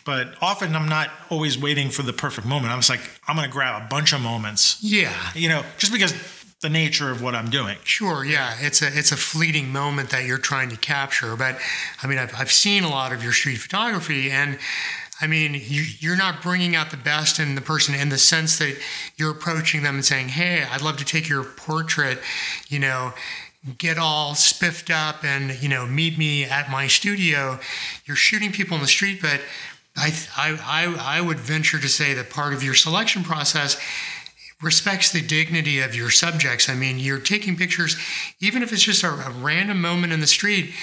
but 0.05 0.35
often 0.41 0.75
i'm 0.75 0.89
not 0.89 1.09
always 1.29 1.57
waiting 1.57 1.89
for 1.89 2.01
the 2.01 2.13
perfect 2.13 2.45
moment 2.45 2.73
i'm 2.73 2.79
just 2.79 2.89
like 2.89 2.99
i'm 3.27 3.35
gonna 3.35 3.47
grab 3.47 3.81
a 3.81 3.87
bunch 3.87 4.13
of 4.13 4.21
moments 4.21 4.77
yeah 4.81 5.13
you 5.35 5.47
know 5.47 5.63
just 5.77 5.91
because 5.91 6.13
the 6.61 6.69
nature 6.69 7.11
of 7.11 7.21
what 7.21 7.35
i'm 7.35 7.49
doing 7.49 7.77
Sure, 7.83 8.23
yeah, 8.23 8.55
it's 8.59 8.83
a 8.83 8.87
it's 8.95 9.11
a 9.11 9.17
fleeting 9.17 9.71
moment 9.71 10.11
that 10.11 10.25
you're 10.25 10.37
trying 10.37 10.69
to 10.69 10.77
capture. 10.77 11.35
But 11.35 11.57
I 12.03 12.05
mean, 12.07 12.19
I've, 12.19 12.33
I've 12.37 12.51
seen 12.51 12.83
a 12.83 12.89
lot 12.89 13.11
of 13.11 13.23
your 13.23 13.31
street 13.31 13.55
photography, 13.55 14.29
and 14.29 14.59
I 15.19 15.25
mean, 15.25 15.55
you, 15.55 15.83
you're 15.97 16.15
not 16.15 16.43
bringing 16.43 16.75
out 16.75 16.91
the 16.91 16.97
best 16.97 17.39
in 17.39 17.55
the 17.55 17.61
person 17.61 17.95
in 17.95 18.09
the 18.09 18.19
sense 18.19 18.59
that 18.59 18.77
you're 19.15 19.31
approaching 19.31 19.81
them 19.81 19.95
and 19.95 20.05
saying, 20.05 20.29
"Hey, 20.29 20.63
I'd 20.63 20.83
love 20.83 20.97
to 20.97 21.05
take 21.05 21.27
your 21.27 21.43
portrait," 21.43 22.19
you 22.67 22.77
know. 22.79 23.13
Get 23.79 23.97
all 23.97 24.33
spiffed 24.35 24.89
up 24.91 25.25
and 25.25 25.61
you 25.61 25.67
know 25.67 25.85
meet 25.87 26.17
me 26.17 26.45
at 26.45 26.69
my 26.69 26.87
studio. 26.87 27.59
You're 28.05 28.15
shooting 28.15 28.51
people 28.51 28.75
in 28.75 28.81
the 28.81 28.87
street, 28.87 29.19
but 29.21 29.41
I 29.97 30.13
I 30.37 30.57
I, 30.63 31.17
I 31.17 31.21
would 31.21 31.39
venture 31.39 31.79
to 31.79 31.89
say 31.89 32.13
that 32.13 32.29
part 32.29 32.53
of 32.53 32.63
your 32.63 32.75
selection 32.75 33.23
process 33.23 33.77
respects 34.61 35.11
the 35.11 35.21
dignity 35.21 35.79
of 35.79 35.95
your 35.95 36.09
subjects. 36.09 36.69
I 36.69 36.73
mean, 36.73 36.99
you're 36.99 37.19
taking 37.19 37.55
pictures, 37.55 37.95
even 38.39 38.63
if 38.63 38.73
it's 38.73 38.81
just 38.81 39.03
a, 39.03 39.09
a 39.09 39.29
random 39.29 39.81
moment 39.81 40.13
in 40.13 40.19
the 40.19 40.27
street, 40.27 40.73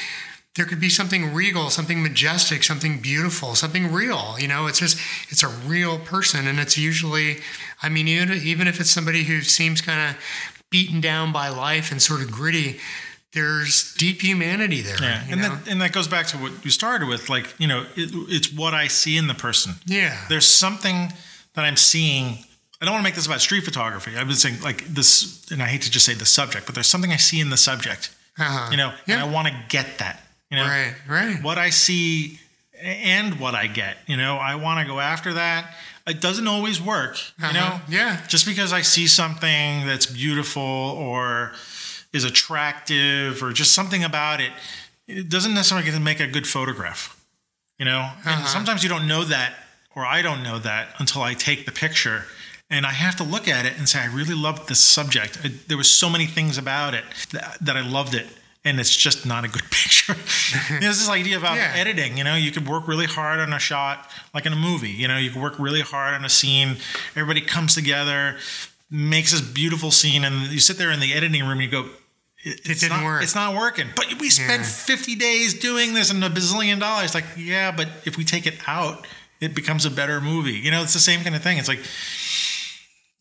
there 0.54 0.64
could 0.64 0.80
be 0.80 0.88
something 0.88 1.34
regal, 1.34 1.68
something 1.70 2.00
majestic, 2.00 2.62
something 2.62 3.00
beautiful, 3.00 3.56
something 3.56 3.92
real. 3.92 4.36
You 4.38 4.46
know, 4.46 4.66
it's 4.66 4.78
just, 4.78 4.98
it's 5.28 5.42
a 5.42 5.48
real 5.48 5.98
person. 5.98 6.46
And 6.46 6.60
it's 6.60 6.78
usually, 6.78 7.38
I 7.82 7.88
mean, 7.88 8.06
even, 8.06 8.38
even 8.38 8.68
if 8.68 8.80
it's 8.80 8.90
somebody 8.90 9.24
who 9.24 9.40
seems 9.40 9.80
kind 9.80 10.14
of 10.14 10.22
beaten 10.70 11.00
down 11.00 11.32
by 11.32 11.48
life 11.48 11.90
and 11.90 12.00
sort 12.00 12.22
of 12.22 12.30
gritty, 12.30 12.78
there's 13.32 13.94
deep 13.94 14.22
humanity 14.22 14.80
there. 14.80 14.96
yeah 15.00 15.24
and 15.28 15.40
know? 15.40 15.48
that 15.48 15.68
and 15.68 15.80
that 15.80 15.92
goes 15.92 16.06
back 16.06 16.26
to 16.28 16.38
what 16.38 16.64
you 16.64 16.70
started 16.70 17.08
with 17.08 17.28
like 17.28 17.52
you 17.58 17.66
know 17.66 17.84
it, 17.96 18.10
it's 18.28 18.52
what 18.52 18.74
i 18.74 18.86
see 18.86 19.16
in 19.16 19.26
the 19.26 19.34
person 19.34 19.72
yeah. 19.86 20.16
there's 20.28 20.46
something 20.46 21.12
that 21.54 21.64
i'm 21.64 21.76
seeing 21.76 22.38
i 22.84 22.86
don't 22.86 22.94
want 22.94 23.02
to 23.02 23.08
make 23.08 23.14
this 23.14 23.26
about 23.26 23.40
street 23.40 23.64
photography 23.64 24.12
i've 24.16 24.26
been 24.26 24.36
saying 24.36 24.60
like 24.62 24.84
this 24.86 25.46
and 25.50 25.62
i 25.62 25.66
hate 25.66 25.82
to 25.82 25.90
just 25.90 26.04
say 26.06 26.14
the 26.14 26.26
subject 26.26 26.66
but 26.66 26.74
there's 26.74 26.86
something 26.86 27.12
i 27.12 27.16
see 27.16 27.40
in 27.40 27.50
the 27.50 27.56
subject 27.56 28.14
Uh-huh. 28.38 28.70
you 28.70 28.76
know 28.76 28.92
Yeah. 29.06 29.14
and 29.14 29.22
i 29.24 29.28
want 29.36 29.48
to 29.48 29.54
get 29.68 29.98
that 29.98 30.22
you 30.50 30.56
know 30.58 30.64
Right, 30.64 30.94
right. 31.08 31.42
what 31.42 31.58
I 31.58 31.70
see 31.70 32.38
and 32.82 33.40
what 33.40 33.54
I 33.54 33.66
get. 33.66 33.96
You 34.06 34.16
know, 34.18 34.36
I 34.36 34.56
want 34.56 34.78
to 34.80 34.84
go 34.92 35.00
after 35.00 35.32
that. 35.34 35.72
It 36.06 36.20
doesn't 36.20 36.46
always 36.46 36.82
work. 36.82 37.16
You 37.38 37.52
know, 37.54 37.60
Uh-huh. 37.60 37.78
Yeah. 37.88 38.20
just 38.28 38.44
because 38.44 38.74
I 38.74 38.82
see 38.82 39.06
something 39.06 39.86
that's 39.86 40.04
beautiful 40.06 40.62
or 40.62 41.52
is 42.12 42.24
attractive 42.24 43.42
or 43.42 43.52
just 43.52 43.72
something 43.74 44.04
about 44.04 44.40
it, 44.40 44.52
it 45.08 45.28
doesn't 45.30 45.54
necessarily 45.54 45.84
get 45.86 45.94
to 45.94 46.00
make 46.00 46.20
a 46.20 46.26
good 46.26 46.46
photograph. 46.46 47.16
You 47.78 47.86
know, 47.86 48.00
and 48.26 48.40
Uh-huh. 48.40 48.46
sometimes 48.48 48.82
you 48.82 48.88
don't 48.90 49.06
know 49.08 49.24
that, 49.24 49.54
or 49.96 50.04
I 50.04 50.20
don't 50.22 50.42
know 50.42 50.58
that 50.58 50.88
until 50.98 51.22
I 51.22 51.34
take 51.34 51.64
the 51.64 51.72
picture. 51.72 52.26
And 52.74 52.84
I 52.84 52.90
have 52.92 53.14
to 53.16 53.24
look 53.24 53.46
at 53.48 53.64
it 53.66 53.78
and 53.78 53.88
say, 53.88 54.00
I 54.00 54.06
really 54.06 54.34
loved 54.34 54.68
this 54.68 54.80
subject. 54.80 55.38
I, 55.44 55.48
there 55.68 55.76
was 55.76 55.90
so 55.90 56.10
many 56.10 56.26
things 56.26 56.58
about 56.58 56.92
it 56.94 57.04
that, 57.32 57.56
that 57.60 57.76
I 57.76 57.82
loved 57.82 58.14
it. 58.14 58.26
And 58.66 58.80
it's 58.80 58.94
just 58.96 59.24
not 59.26 59.44
a 59.44 59.48
good 59.48 59.62
picture. 59.70 60.14
there's 60.80 60.98
this 60.98 61.08
idea 61.08 61.36
about 61.38 61.56
Yeah. 61.56 61.72
editing. 61.76 62.16
You 62.18 62.24
know, 62.24 62.34
you 62.34 62.50
could 62.50 62.66
work 62.66 62.88
really 62.88 63.06
hard 63.06 63.38
on 63.38 63.52
a 63.52 63.58
shot, 63.58 64.10
like 64.34 64.46
in 64.46 64.52
a 64.52 64.56
movie. 64.56 64.90
You 64.90 65.06
know, 65.08 65.18
you 65.18 65.30
could 65.30 65.40
work 65.42 65.58
really 65.58 65.82
hard 65.82 66.14
on 66.14 66.24
a 66.24 66.28
scene. 66.28 66.76
Everybody 67.14 67.40
comes 67.42 67.74
together. 67.74 68.36
makes 68.90 69.32
this 69.32 69.40
beautiful 69.40 69.90
scene, 69.90 70.24
and 70.24 70.34
you 70.52 70.60
sit 70.60 70.76
there 70.78 70.90
in 70.92 71.00
the 71.00 71.12
editing 71.14 71.42
room 71.42 71.58
and 71.58 71.62
you 71.62 71.68
go, 71.68 71.82
it, 72.44 72.60
it's 72.64 72.80
didn't 72.80 72.98
not, 72.98 73.04
work. 73.04 73.22
It's 73.22 73.34
not 73.34 73.54
working. 73.54 73.88
But 73.96 74.06
we 74.20 74.30
spent 74.30 74.62
Yeah. 74.62 74.68
50 74.68 75.14
days 75.16 75.54
doing 75.54 75.94
this 75.94 76.10
and 76.10 76.22
a 76.24 76.28
bazillion 76.30 76.80
dollars. 76.80 77.14
Like, 77.14 77.24
yeah, 77.36 77.70
but 77.70 77.88
if 78.04 78.16
we 78.16 78.24
take 78.24 78.46
it 78.46 78.54
out, 78.66 79.06
it 79.40 79.54
becomes 79.54 79.84
a 79.84 79.90
better 79.90 80.20
movie. 80.20 80.52
You 80.52 80.70
know, 80.70 80.82
it's 80.82 80.92
the 80.94 81.00
same 81.00 81.22
kind 81.22 81.34
of 81.36 81.42
thing. 81.42 81.58
It's 81.58 81.68
like, 81.68 81.80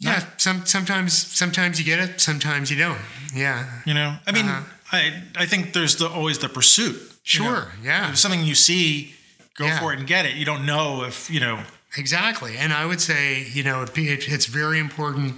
Yeah, 0.03 0.23
some 0.37 0.65
sometimes 0.65 1.13
sometimes 1.37 1.79
you 1.79 1.85
get 1.85 1.99
it, 1.99 2.19
sometimes 2.21 2.69
you 2.69 2.77
don't. 2.77 2.99
Yeah. 3.35 3.65
you 3.85 3.93
know, 3.93 4.17
I 4.27 4.31
mean, 4.31 4.45
Uh-huh. 4.47 4.63
I 4.91 5.13
I 5.43 5.45
think 5.47 5.73
there's 5.73 5.95
the, 5.95 6.07
always 6.09 6.37
the 6.39 6.49
pursuit. 6.49 6.95
you 7.25 7.39
know. 7.39 7.45
Sure, 7.49 7.67
yeah. 7.83 8.09
If 8.11 8.17
something 8.17 8.43
you 8.45 8.55
see, 8.55 9.13
go 9.55 9.65
Yeah. 9.65 9.79
for 9.79 9.93
it 9.93 9.99
and 9.99 10.07
get 10.07 10.25
it. 10.25 10.35
You 10.35 10.45
don't 10.45 10.65
know 10.65 11.03
if 11.07 11.29
you 11.29 11.39
know. 11.39 11.59
Exactly. 11.97 12.57
And 12.57 12.73
I 12.73 12.85
would 12.85 13.01
say, 13.01 13.43
you 13.53 13.63
know, 13.63 13.83
it, 13.83 13.97
it, 13.97 14.27
it's 14.27 14.47
very 14.47 14.79
important 14.79 15.35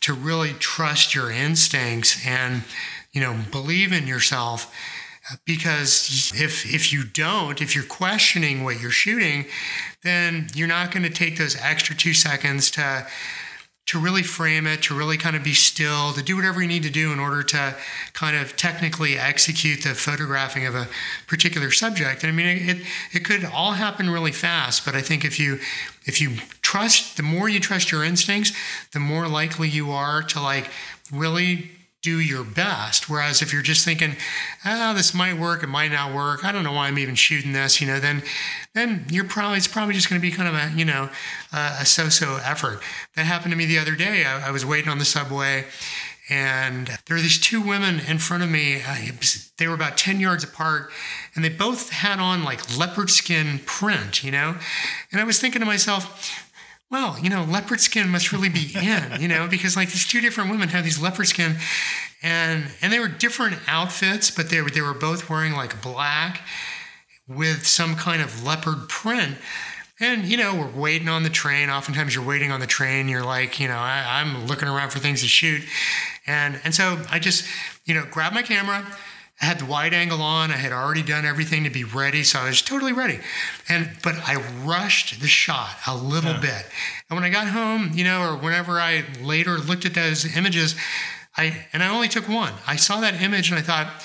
to 0.00 0.12
really 0.12 0.52
trust 0.58 1.14
your 1.14 1.30
instincts 1.30 2.26
and, 2.26 2.62
you 3.12 3.20
know, 3.22 3.34
believe 3.50 3.90
in 3.92 4.06
yourself 4.06 4.66
because 5.46 6.32
if 6.34 6.64
if 6.66 6.92
you 6.92 7.04
don't, 7.04 7.60
if 7.62 7.74
you're 7.74 7.84
questioning 7.88 8.64
what 8.64 8.80
you're 8.80 8.90
shooting, 9.04 9.46
then 10.02 10.48
you're 10.54 10.68
not 10.68 10.90
going 10.90 11.02
to 11.04 11.10
take 11.24 11.36
those 11.38 11.56
extra 11.60 11.94
2 11.96 12.12
seconds 12.14 12.70
to 12.72 13.06
to 13.86 13.98
really 13.98 14.22
frame 14.22 14.66
it, 14.66 14.82
to 14.82 14.94
really 14.94 15.18
kind 15.18 15.36
of 15.36 15.44
be 15.44 15.52
still, 15.52 16.12
to 16.14 16.22
do 16.22 16.36
whatever 16.36 16.62
you 16.62 16.68
need 16.68 16.82
to 16.84 16.90
do 16.90 17.12
in 17.12 17.20
order 17.20 17.42
to 17.42 17.76
kind 18.14 18.34
of 18.34 18.56
technically 18.56 19.18
execute 19.18 19.82
the 19.82 19.94
photographing 19.94 20.66
of 20.66 20.74
a 20.74 20.88
particular 21.26 21.70
subject. 21.70 22.22
And 22.22 22.32
I 22.32 22.34
mean, 22.34 22.46
it 22.68 22.78
it 23.12 23.24
could 23.24 23.44
all 23.44 23.72
happen 23.72 24.08
really 24.08 24.32
fast, 24.32 24.86
but 24.86 24.94
I 24.94 25.02
think 25.02 25.24
if 25.24 25.38
you 25.38 25.58
if 26.06 26.20
you 26.20 26.36
trust, 26.62 27.18
the 27.18 27.22
more 27.22 27.48
you 27.48 27.60
trust 27.60 27.92
your 27.92 28.02
instincts, 28.02 28.52
the 28.92 29.00
more 29.00 29.28
likely 29.28 29.68
you 29.68 29.90
are 29.90 30.22
to 30.22 30.40
like 30.40 30.70
really 31.12 31.70
do 32.04 32.20
your 32.20 32.44
best. 32.44 33.08
Whereas 33.08 33.40
if 33.40 33.50
you're 33.50 33.62
just 33.62 33.82
thinking, 33.82 34.16
ah, 34.62 34.92
this 34.94 35.14
might 35.14 35.38
work, 35.38 35.62
it 35.62 35.68
might 35.68 35.90
not 35.90 36.14
work. 36.14 36.44
I 36.44 36.52
don't 36.52 36.62
know 36.62 36.72
why 36.72 36.86
I'm 36.86 36.98
even 36.98 37.14
shooting 37.14 37.52
this. 37.52 37.80
You 37.80 37.86
know, 37.86 37.98
then 37.98 38.22
then 38.74 39.06
you're 39.10 39.24
probably 39.24 39.56
it's 39.56 39.66
probably 39.66 39.94
just 39.94 40.10
going 40.10 40.20
to 40.20 40.22
be 40.22 40.30
kind 40.30 40.48
of 40.48 40.54
a 40.54 40.78
you 40.78 40.84
know 40.84 41.08
a, 41.52 41.76
a 41.80 41.86
so-so 41.86 42.38
effort. 42.44 42.80
That 43.16 43.24
happened 43.24 43.52
to 43.52 43.56
me 43.56 43.64
the 43.64 43.78
other 43.78 43.96
day. 43.96 44.26
I, 44.26 44.48
I 44.48 44.50
was 44.50 44.66
waiting 44.66 44.90
on 44.90 44.98
the 44.98 45.04
subway. 45.06 45.64
And 46.30 46.86
there 47.04 47.16
were 47.16 47.20
these 47.20 47.38
two 47.38 47.60
women 47.60 48.00
in 48.00 48.16
front 48.16 48.42
of 48.42 48.48
me. 48.48 48.80
Uh, 48.80 48.96
was- 49.18 49.50
they 49.58 49.68
were 49.68 49.74
about 49.74 49.98
10 49.98 50.20
yards 50.20 50.42
apart, 50.42 50.90
and 51.34 51.44
they 51.44 51.50
both 51.50 51.90
had 51.90 52.18
on 52.18 52.44
like 52.44 52.78
leopard 52.78 53.10
skin 53.10 53.60
print, 53.66 54.24
you 54.24 54.30
know? 54.30 54.56
And 55.12 55.20
I 55.20 55.24
was 55.24 55.38
thinking 55.38 55.60
to 55.60 55.66
myself, 55.66 56.43
well, 56.94 57.18
you 57.18 57.28
know, 57.28 57.42
leopard 57.42 57.80
skin 57.80 58.08
must 58.08 58.30
really 58.30 58.48
be 58.48 58.70
in, 58.80 59.20
you 59.20 59.26
know, 59.26 59.48
because 59.48 59.76
like 59.76 59.90
these 59.90 60.06
two 60.06 60.20
different 60.20 60.48
women 60.48 60.68
have 60.68 60.84
these 60.84 61.02
leopard 61.02 61.26
skin, 61.26 61.56
and 62.22 62.66
and 62.80 62.92
they 62.92 63.00
were 63.00 63.08
different 63.08 63.58
outfits, 63.66 64.30
but 64.30 64.48
they 64.48 64.62
were 64.62 64.70
they 64.70 64.80
were 64.80 64.94
both 64.94 65.28
wearing 65.28 65.54
like 65.54 65.82
black 65.82 66.42
with 67.26 67.66
some 67.66 67.96
kind 67.96 68.22
of 68.22 68.44
leopard 68.44 68.88
print. 68.88 69.38
And 69.98 70.24
you 70.24 70.36
know, 70.36 70.54
we're 70.54 70.80
waiting 70.80 71.08
on 71.08 71.24
the 71.24 71.30
train. 71.30 71.68
Oftentimes, 71.68 72.14
you're 72.14 72.24
waiting 72.24 72.52
on 72.52 72.60
the 72.60 72.66
train. 72.68 73.08
You're 73.08 73.24
like, 73.24 73.58
you 73.58 73.66
know, 73.66 73.74
I, 73.74 74.20
I'm 74.20 74.46
looking 74.46 74.68
around 74.68 74.90
for 74.90 75.00
things 75.00 75.20
to 75.22 75.26
shoot, 75.26 75.62
and 76.28 76.60
and 76.62 76.72
so 76.72 77.02
I 77.10 77.18
just, 77.18 77.44
you 77.86 77.94
know, 77.94 78.04
grab 78.08 78.32
my 78.32 78.42
camera. 78.42 78.86
I 79.40 79.46
had 79.46 79.58
the 79.58 79.64
wide 79.64 79.92
angle 79.92 80.22
on. 80.22 80.50
I 80.50 80.56
had 80.56 80.72
already 80.72 81.02
done 81.02 81.24
everything 81.24 81.64
to 81.64 81.70
be 81.70 81.84
ready, 81.84 82.22
so 82.22 82.38
I 82.38 82.48
was 82.48 82.62
totally 82.62 82.92
ready. 82.92 83.18
And 83.68 83.90
but 84.02 84.14
I 84.26 84.36
rushed 84.64 85.20
the 85.20 85.26
shot 85.26 85.76
a 85.86 85.96
little 85.96 86.34
bit. 86.34 86.66
And 87.10 87.16
when 87.16 87.24
I 87.24 87.30
got 87.30 87.48
home, 87.48 87.90
you 87.94 88.04
know, 88.04 88.22
or 88.22 88.36
whenever 88.36 88.80
I 88.80 89.04
later 89.20 89.58
looked 89.58 89.84
at 89.84 89.94
those 89.94 90.36
images, 90.36 90.76
I 91.36 91.66
and 91.72 91.82
I 91.82 91.88
only 91.88 92.08
took 92.08 92.28
one. 92.28 92.54
I 92.66 92.76
saw 92.76 93.00
that 93.00 93.20
image 93.20 93.50
and 93.50 93.58
I 93.58 93.62
thought, 93.62 94.02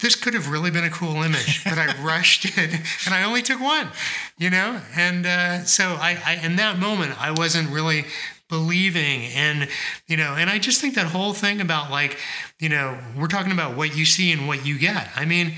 this 0.00 0.14
could 0.14 0.34
have 0.34 0.48
really 0.48 0.70
been 0.70 0.84
a 0.84 0.90
cool 0.90 1.22
image, 1.22 1.64
but 1.64 1.78
I 1.78 2.00
rushed 2.02 2.44
it 2.44 2.80
and 3.06 3.14
I 3.14 3.24
only 3.24 3.42
took 3.42 3.60
one, 3.60 3.88
you 4.36 4.50
know? 4.50 4.80
And 4.94 5.26
uh, 5.26 5.64
so 5.64 5.96
I, 6.00 6.20
I, 6.24 6.34
in 6.44 6.56
that 6.56 6.78
moment, 6.78 7.20
I 7.20 7.32
wasn't 7.32 7.70
really 7.70 8.04
believing 8.48 9.24
and, 9.34 9.68
you 10.06 10.16
know, 10.16 10.34
and 10.36 10.48
I 10.48 10.58
just 10.58 10.80
think 10.80 10.94
that 10.94 11.06
whole 11.06 11.32
thing 11.32 11.60
about 11.60 11.90
like, 11.90 12.18
you 12.58 12.68
know, 12.68 12.98
we're 13.16 13.28
talking 13.28 13.52
about 13.52 13.76
what 13.76 13.96
you 13.96 14.04
see 14.04 14.32
and 14.32 14.48
what 14.48 14.64
you 14.64 14.78
get. 14.78 15.10
I 15.14 15.24
mean, 15.24 15.54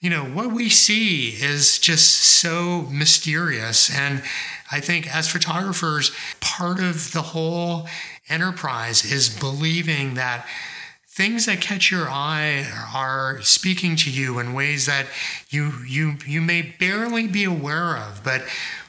you 0.00 0.10
know, 0.10 0.24
what 0.24 0.52
we 0.52 0.68
see 0.68 1.28
is 1.28 1.78
just 1.78 2.14
so 2.40 2.88
mysterious. 2.90 3.94
And 3.96 4.22
I 4.70 4.80
think 4.80 5.14
as 5.14 5.28
photographers, 5.28 6.10
part 6.40 6.80
of 6.80 7.12
the 7.12 7.22
whole 7.22 7.86
enterprise 8.28 9.04
is 9.04 9.28
believing 9.28 10.14
that 10.14 10.46
things 11.14 11.44
that 11.44 11.60
catch 11.60 11.90
your 11.90 12.08
eye 12.08 12.66
are 12.94 13.38
speaking 13.42 13.96
to 13.96 14.10
you 14.10 14.38
in 14.38 14.54
ways 14.54 14.86
that 14.86 15.04
you 15.50 15.70
you 15.86 16.14
you 16.26 16.40
may 16.40 16.62
barely 16.62 17.26
be 17.28 17.44
aware 17.44 17.98
of 17.98 18.22
but 18.24 18.42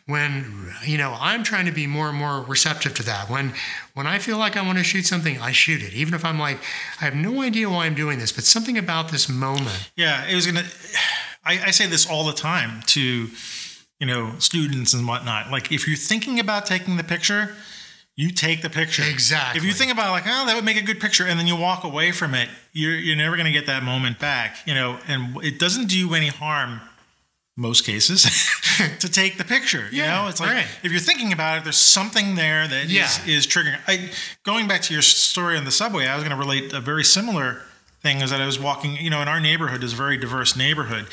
when 0.06 0.72
you 0.86 0.98
know 0.98 1.18
i'm 1.20 1.44
trying 1.44 1.65
to 1.65 1.72
be 1.72 1.86
more 1.86 2.08
and 2.08 2.18
more 2.18 2.42
receptive 2.44 2.94
to 2.94 3.03
that 3.03 3.30
when 3.30 3.53
when 3.94 4.08
i 4.08 4.18
feel 4.20 4.38
like 4.38 4.56
i 4.56 4.62
want 4.62 4.77
to 4.77 4.84
shoot 4.84 5.06
something 5.06 5.38
i 5.42 5.51
shoot 5.51 5.82
it 5.84 5.94
even 5.94 6.13
if 6.13 6.24
i'm 6.24 6.39
like 6.39 6.58
i 7.01 7.03
have 7.06 7.15
no 7.15 7.42
idea 7.42 7.70
why 7.70 7.86
i'm 7.86 7.96
doing 7.96 8.20
this 8.20 8.32
but 8.32 8.46
something 8.46 8.77
about 8.77 9.12
this 9.12 9.27
moment 9.27 9.92
Yeah, 9.98 10.25
it 10.27 10.36
was 10.36 10.46
gonna. 10.46 10.63
I, 11.46 11.60
I 11.68 11.72
say 11.72 11.88
this 11.88 12.10
all 12.10 12.25
the 12.25 12.32
time 12.34 12.82
to, 12.88 13.01
you 14.00 14.08
know, 14.08 14.32
students 14.39 14.94
and 14.94 15.06
whatnot. 15.06 15.51
Like, 15.51 15.74
if 15.74 15.86
you're 15.86 15.98
thinking 15.98 16.39
about 16.39 16.65
taking 16.65 16.96
the 16.96 17.03
picture, 17.03 17.53
you 18.15 18.29
take 18.29 18.62
the 18.62 18.70
picture. 18.70 19.03
Exactly. 19.03 19.58
If 19.60 19.65
you 19.65 19.74
think 19.74 19.91
about 19.91 20.12
like, 20.12 20.25
oh, 20.27 20.46
that 20.46 20.55
would 20.55 20.65
make 20.65 20.77
a 20.77 20.84
good 20.84 21.00
picture, 21.00 21.25
and 21.25 21.39
then 21.39 21.48
you 21.48 21.55
walk 21.55 21.84
away 21.84 22.12
from 22.12 22.34
it, 22.36 22.48
you're 22.72 22.96
you're 22.96 23.15
never 23.15 23.36
gonna 23.38 23.51
get 23.51 23.65
that 23.67 23.84
moment 23.84 24.20
back. 24.20 24.58
You 24.67 24.74
know, 24.75 25.00
and 25.08 25.43
it 25.43 25.60
doesn't 25.60 25.88
do 25.88 25.98
you 25.98 26.13
any 26.13 26.27
harm. 26.27 26.82
Most 27.55 27.86
cases, 27.86 28.24
to 29.00 29.08
take 29.08 29.38
the 29.38 29.43
picture. 29.43 29.88
You 29.91 30.01
Yeah, 30.01 30.24
know, 30.24 30.27
it's 30.27 30.39
like 30.39 30.50
right. 30.50 30.65
if 30.82 30.91
you're 30.91 31.00
thinking 31.00 31.32
about 31.32 31.60
it, 31.60 31.63
there's 31.63 31.77
something 31.77 32.34
there 32.34 32.67
that 32.67 32.86
is 32.86 32.91
Yeah. 32.91 33.08
is 33.27 33.46
triggering. 33.46 33.77
I 33.88 34.10
going 34.41 34.67
back 34.67 34.82
to 34.84 34.93
your 34.93 35.03
story 35.03 35.55
on 35.55 35.63
the 35.63 35.72
subway, 35.72 36.08
I 36.08 36.15
was 36.15 36.24
going 36.24 36.36
to 36.36 36.39
relate 36.39 36.74
a 36.74 36.79
very 36.82 37.03
similar 37.03 37.62
thing. 38.01 38.22
Is 38.22 38.32
that 38.32 38.41
I 38.41 38.48
was 38.48 38.60
walking, 38.60 38.96
you 38.98 39.12
know, 39.12 39.22
in 39.22 39.27
our 39.27 39.39
neighborhood 39.39 39.84
is 39.84 39.93
a 39.93 39.96
very 39.96 40.17
diverse 40.17 40.55
neighborhood, 40.55 41.05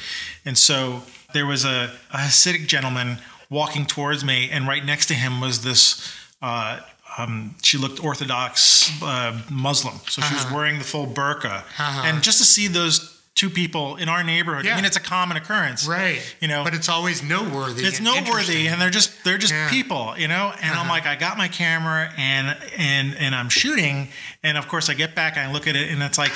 and 0.47 0.57
so 0.57 1.03
there 1.35 1.45
was 1.45 1.67
a, 1.67 1.93
a 2.11 2.17
Hasidic 2.17 2.67
gentleman 2.67 3.19
walking 3.51 3.85
towards 3.85 4.25
me, 4.25 4.49
and 4.51 4.67
right 4.67 4.83
next 4.85 5.07
to 5.07 5.15
him 5.15 5.41
was 5.43 5.63
this. 5.63 6.17
Uh, 6.43 6.81
um, 7.19 7.55
she 7.63 7.77
looked 7.77 8.03
Orthodox 8.03 8.91
uh, 9.03 9.39
Muslim, 9.51 9.95
so 10.09 10.23
she 10.23 10.35
was 10.35 10.45
Uh-huh. 10.45 10.55
wearing 10.57 10.79
the 10.79 10.85
full 10.85 11.07
burqa, 11.07 11.63
Uh-huh. 11.79 12.03
and 12.07 12.23
just 12.23 12.39
to 12.39 12.45
see 12.45 12.67
those 12.69 13.17
two 13.35 13.51
people 13.51 13.97
in 13.97 14.09
our 14.09 14.23
neighborhood, 14.23 14.67
I 14.67 14.75
mean, 14.77 14.85
it's 14.85 14.97
a 14.97 15.01
common 15.01 15.37
occurrence, 15.37 15.87
right 15.87 16.21
You 16.41 16.49
know, 16.49 16.63
but 16.65 16.75
it's 16.75 16.89
always 16.89 17.23
noteworthy 17.23 17.85
it's 17.85 17.97
and 17.99 18.05
noteworthy 18.05 18.67
and 18.69 18.81
they're 18.81 18.91
just 18.91 19.25
they're 19.25 19.39
just 19.39 19.53
Yeah. 19.53 19.71
people 19.71 20.15
you 20.19 20.29
know 20.29 20.53
and 20.61 20.73
i'm 20.73 20.81
Uh-huh. 20.83 20.89
like 20.91 21.07
i 21.07 21.15
got 21.17 21.39
my 21.39 21.49
camera 21.49 22.13
and 22.19 22.55
and 22.77 23.15
and 23.17 23.35
i'm 23.35 23.49
shooting 23.49 24.09
and 24.43 24.59
of 24.59 24.69
course 24.69 24.91
i 24.91 24.95
get 24.95 25.15
back 25.15 25.37
and 25.37 25.49
i 25.49 25.53
look 25.53 25.67
at 25.67 25.75
it 25.77 25.89
and 25.91 26.03
it's 26.03 26.19
like 26.19 26.33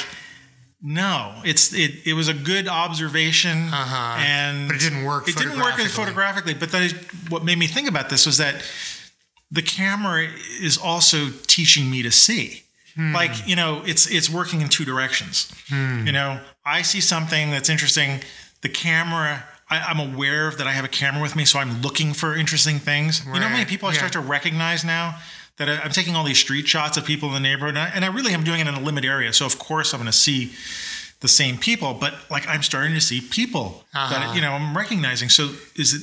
no 0.80 1.34
it's 1.44 1.74
it, 1.74 1.92
it 2.06 2.14
was 2.14 2.28
a 2.28 2.34
good 2.34 2.68
observation 2.68 3.68
Uh-huh. 3.72 4.16
and 4.20 4.68
But 4.68 4.76
it 4.76 4.80
didn't 4.80 5.04
work 5.04 5.28
it 5.28 5.36
didn't 5.36 5.58
work 5.60 5.74
photographically. 5.76 5.88
photographically 6.04 6.54
but 6.54 6.70
that 6.72 6.82
is 6.82 6.94
what 7.28 7.44
made 7.44 7.58
me 7.58 7.66
think 7.66 7.88
about 7.88 8.08
this 8.08 8.24
was 8.24 8.38
that 8.38 8.54
the 9.58 9.62
camera 9.62 10.20
is 10.68 10.76
also 10.90 11.18
teaching 11.46 11.84
me 11.90 12.02
to 12.02 12.10
see 12.10 12.60
Hmm. 12.96 13.12
like 13.12 13.34
you 13.50 13.56
know 13.56 13.82
it's 13.84 14.04
it's 14.16 14.28
working 14.30 14.60
in 14.64 14.68
two 14.68 14.84
directions 14.92 15.36
you 16.06 16.12
know 16.18 16.38
i 16.76 16.78
see 16.82 17.00
something 17.00 17.50
that's 17.54 17.68
interesting 17.68 18.10
the 18.60 18.68
camera 18.68 19.32
I, 19.68 19.76
i'm 19.88 19.98
aware 20.08 20.52
that 20.58 20.66
i 20.68 20.72
have 20.78 20.84
a 20.84 20.94
camera 21.02 21.20
with 21.26 21.34
me 21.34 21.44
so 21.44 21.58
i'm 21.58 21.74
looking 21.82 22.10
for 22.14 22.36
interesting 22.42 22.78
things 22.90 23.12
you 23.26 23.32
know 23.32 23.40
how 23.40 23.48
many 23.48 23.64
Right. 23.64 23.68
people 23.74 23.88
i 23.88 23.92
Yeah. 23.92 23.98
start 24.02 24.12
to 24.12 24.20
recognize 24.38 24.80
now 24.84 25.06
that 25.58 25.68
I, 25.68 25.74
i'm 25.82 25.90
taking 26.00 26.14
all 26.16 26.22
these 26.32 26.38
street 26.46 26.66
shots 26.68 26.96
of 26.96 27.02
people 27.04 27.26
in 27.30 27.34
the 27.34 27.40
neighborhood 27.48 27.74
and 27.76 27.82
I, 27.86 27.88
and 27.96 28.04
I 28.04 28.08
really 28.16 28.32
am 28.32 28.44
doing 28.44 28.60
it 28.60 28.68
in 28.68 28.74
a 28.74 28.84
limited 28.88 29.08
area 29.16 29.32
so 29.32 29.44
of 29.44 29.58
course 29.58 29.88
i'm 29.92 29.98
going 30.00 30.06
to 30.18 30.22
see 30.28 30.52
the 31.18 31.32
same 31.42 31.58
people 31.58 31.94
but 32.04 32.12
like 32.30 32.46
i'm 32.52 32.62
starting 32.62 32.94
to 32.94 33.00
see 33.10 33.20
people 33.20 33.66
Uh-huh. 33.92 34.08
that 34.14 34.36
you 34.36 34.40
know 34.44 34.52
i'm 34.52 34.76
recognizing 34.76 35.28
so 35.30 35.42
is 35.74 35.94
it 35.94 36.02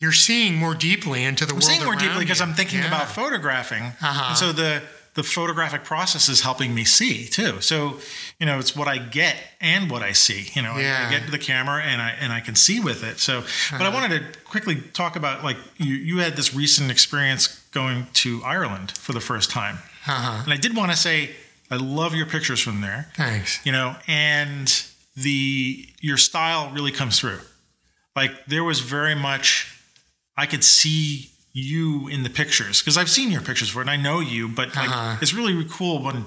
you're 0.00 0.12
seeing 0.12 0.54
more 0.56 0.74
deeply 0.74 1.24
into 1.24 1.46
the 1.46 1.54
world. 1.54 1.64
I'm 1.64 1.68
world 1.68 1.76
seeing 1.78 1.84
more 1.84 1.96
deeply 1.96 2.24
because. 2.24 2.40
I'm 2.40 2.54
thinking 2.54 2.80
Yeah. 2.80 2.88
about 2.88 3.08
photographing. 3.10 3.84
Uh-huh. 4.00 4.24
And 4.30 4.38
so 4.38 4.52
the 4.52 4.82
the 5.14 5.22
photographic 5.22 5.84
process 5.84 6.28
is 6.28 6.40
helping 6.40 6.74
me 6.74 6.82
see 6.84 7.26
too. 7.28 7.60
So, 7.60 8.00
you 8.40 8.46
know, 8.46 8.58
it's 8.58 8.74
what 8.74 8.88
I 8.88 8.98
get 8.98 9.36
and 9.60 9.88
what 9.88 10.02
I 10.02 10.10
see. 10.10 10.50
You 10.54 10.62
know, 10.62 10.72
I- 10.72 10.78
I, 10.78 10.82
Yeah. 10.82 11.10
get 11.10 11.30
the 11.30 11.38
camera 11.38 11.80
and 11.84 12.02
I 12.02 12.10
and 12.20 12.32
I 12.32 12.40
can 12.40 12.56
see 12.56 12.80
with 12.80 13.04
it. 13.04 13.20
So, 13.20 13.42
but 13.70 13.80
I 13.82 13.86
Uh-huh. 13.86 13.90
wanted 13.92 14.32
to 14.34 14.40
quickly 14.40 14.74
talk 14.92 15.14
about 15.14 15.44
like 15.44 15.56
you 15.78 15.94
you 15.94 16.18
had 16.18 16.34
this 16.34 16.52
recent 16.52 16.90
experience 16.90 17.46
going 17.70 18.08
to 18.14 18.42
Ireland 18.44 18.92
for 18.98 19.12
the 19.12 19.20
first 19.20 19.50
time. 19.50 19.78
uh-huh. 20.06 20.42
And 20.44 20.52
I 20.52 20.56
did 20.56 20.74
want 20.74 20.90
to 20.90 20.96
say 20.96 21.30
I 21.70 21.76
love 21.76 22.14
your 22.16 22.26
pictures 22.26 22.60
from 22.60 22.80
there 22.82 23.08
thanks 23.16 23.58
you 23.64 23.72
know 23.72 23.96
and 24.08 24.70
the 25.16 25.88
your 26.00 26.18
style 26.18 26.70
really 26.74 26.92
comes 26.92 27.18
through 27.20 27.40
like 28.16 28.32
there 28.46 28.62
was 28.64 28.80
very 28.80 29.14
much 29.14 29.73
i 30.36 30.46
could 30.46 30.64
see 30.64 31.30
you 31.52 32.08
in 32.08 32.24
the 32.24 32.30
pictures 32.30 32.80
because 32.80 32.96
I've 32.98 33.08
seen 33.08 33.30
your 33.30 33.40
pictures 33.40 33.68
before 33.68 33.82
and 33.82 33.90
I 33.90 33.94
know 33.96 34.18
you, 34.18 34.48
but 34.48 34.74
like 34.74 34.88
Uh-huh. 34.88 35.18
it's 35.22 35.32
really 35.32 35.64
cool 35.70 36.02
when 36.02 36.26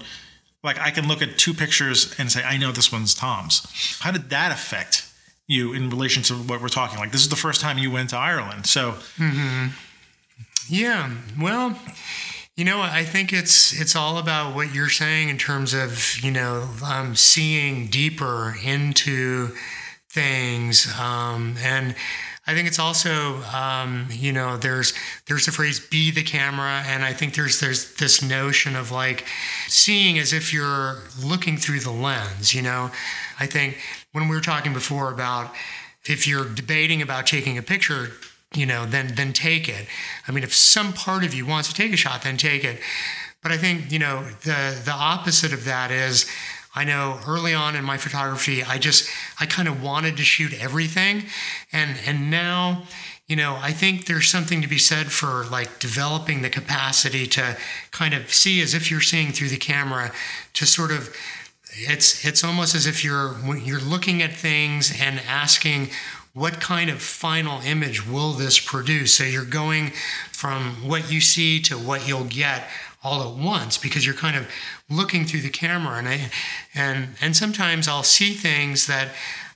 like 0.63 0.79
I 0.79 0.89
can 0.89 1.05
look 1.09 1.21
at 1.21 1.37
two 1.37 1.53
pictures 1.53 2.15
and 2.17 2.31
say 2.31 2.41
I 2.43 2.55
know 2.55 2.71
this 2.71 2.93
one's 2.93 3.13
Tom's. 3.13 3.67
How 3.99 4.11
did 4.11 4.29
that 4.29 4.53
affect 4.53 5.05
you 5.45 5.73
in 5.73 5.89
relation 5.89 6.23
to 6.23 6.33
what 6.35 6.61
we're 6.61 6.69
talking? 6.69 6.97
Like 6.97 7.11
this 7.11 7.21
is 7.21 7.27
the 7.29 7.35
first 7.35 7.59
time 7.59 7.77
you 7.77 7.91
went 7.91 8.11
to 8.11 8.17
Ireland, 8.17 8.67
so 8.67 8.95
Yeah. 10.69 11.11
Well, 11.39 11.77
you 12.55 12.65
know, 12.65 12.81
I 12.81 13.03
think 13.03 13.31
it's 13.33 13.73
it's 13.79 13.95
all 13.95 14.17
about 14.17 14.55
what 14.55 14.73
you're 14.73 14.89
saying 14.89 15.29
in 15.29 15.37
terms 15.37 15.73
of 15.73 16.17
you 16.23 16.31
know 16.31 16.69
um, 16.85 17.15
seeing 17.15 17.87
deeper 17.87 18.55
into 18.63 19.55
things, 20.09 20.87
um, 20.97 21.55
and 21.59 21.95
I 22.47 22.53
think 22.53 22.67
it's 22.67 22.79
also 22.79 23.43
um, 23.53 24.07
you 24.09 24.31
know 24.31 24.55
there's 24.57 24.93
there's 25.27 25.45
the 25.45 25.51
phrase 25.51 25.79
"be 25.79 26.11
the 26.11 26.23
camera," 26.23 26.83
and 26.87 27.03
I 27.03 27.13
think 27.13 27.35
there's 27.35 27.59
there's 27.59 27.95
this 27.95 28.21
notion 28.21 28.75
of 28.75 28.89
like 28.89 29.25
seeing 29.67 30.17
as 30.17 30.31
if 30.31 30.53
you're 30.53 31.03
looking 31.21 31.57
through 31.57 31.81
the 31.81 31.91
lens. 31.91 32.53
You 32.53 32.61
know, 32.61 32.91
I 33.39 33.45
think 33.45 33.77
when 34.13 34.29
we 34.29 34.35
were 34.35 34.41
talking 34.41 34.73
before 34.73 35.11
about 35.11 35.53
if 36.05 36.25
you're 36.25 36.45
debating 36.45 37.01
about 37.01 37.27
taking 37.27 37.57
a 37.57 37.61
picture 37.61 38.11
you 38.55 38.65
know, 38.65 38.85
then 38.85 39.13
then 39.15 39.33
take 39.33 39.67
it. 39.67 39.87
I 40.27 40.31
mean, 40.31 40.43
if 40.43 40.53
some 40.53 40.93
part 40.93 41.25
of 41.25 41.33
you 41.33 41.45
wants 41.45 41.67
to 41.67 41.75
take 41.75 41.91
a 41.93 41.97
shot, 41.97 42.21
then 42.21 42.37
take 42.37 42.63
it. 42.63 42.79
But 43.43 43.51
I 43.51 43.57
think 43.57 43.91
you 43.91 43.99
know 43.99 44.23
the 44.43 44.79
the 44.85 44.93
opposite 44.93 45.53
of 45.53 45.65
that 45.65 45.91
is. 45.91 46.29
I 46.75 46.83
know 46.83 47.19
early 47.27 47.53
on 47.53 47.75
in 47.75 47.83
my 47.83 47.97
photography, 47.97 48.63
I 48.63 48.77
just 48.77 49.09
I 49.39 49.45
kind 49.45 49.67
of 49.67 49.81
wanted 49.81 50.17
to 50.17 50.23
shoot 50.23 50.53
everything, 50.53 51.23
and 51.71 51.97
and 52.05 52.29
now, 52.29 52.83
you 53.27 53.35
know, 53.35 53.57
I 53.61 53.71
think 53.71 54.05
there's 54.05 54.27
something 54.27 54.61
to 54.61 54.67
be 54.67 54.77
said 54.77 55.11
for 55.11 55.45
like 55.45 55.79
developing 55.79 56.41
the 56.41 56.49
capacity 56.49 57.25
to 57.27 57.57
kind 57.91 58.13
of 58.13 58.33
see 58.33 58.61
as 58.61 58.73
if 58.73 58.91
you're 58.91 59.01
seeing 59.01 59.31
through 59.31 59.49
the 59.49 59.57
camera, 59.57 60.11
to 60.53 60.65
sort 60.65 60.91
of 60.91 61.15
it's 61.73 62.25
it's 62.25 62.43
almost 62.43 62.75
as 62.75 62.85
if 62.85 63.03
you're 63.03 63.35
you're 63.57 63.79
looking 63.81 64.21
at 64.21 64.33
things 64.33 64.93
and 64.99 65.19
asking 65.27 65.89
what 66.33 66.61
kind 66.61 66.91
of 66.91 67.01
final 67.01 67.61
image 67.61 68.05
will 68.05 68.33
this 68.33 68.59
produce? 68.59 69.17
So 69.17 69.23
you're 69.23 69.43
going 69.43 69.91
from 70.31 70.87
what 70.87 71.11
you 71.11 71.19
see 71.19 71.59
to 71.63 71.75
what 71.75 72.07
you'll 72.07 72.25
get 72.25 72.67
all 73.07 73.31
at 73.31 73.37
once 73.37 73.77
because 73.77 74.05
you're 74.05 74.15
kind 74.15 74.35
of 74.35 74.47
looking 74.89 75.25
through 75.25 75.41
the 75.41 75.49
camera 75.49 75.97
and 75.97 76.07
I, 76.07 76.29
and 76.75 77.09
and 77.21 77.35
sometimes 77.35 77.87
I'll 77.87 78.03
see 78.03 78.33
things 78.33 78.87
that 78.87 79.09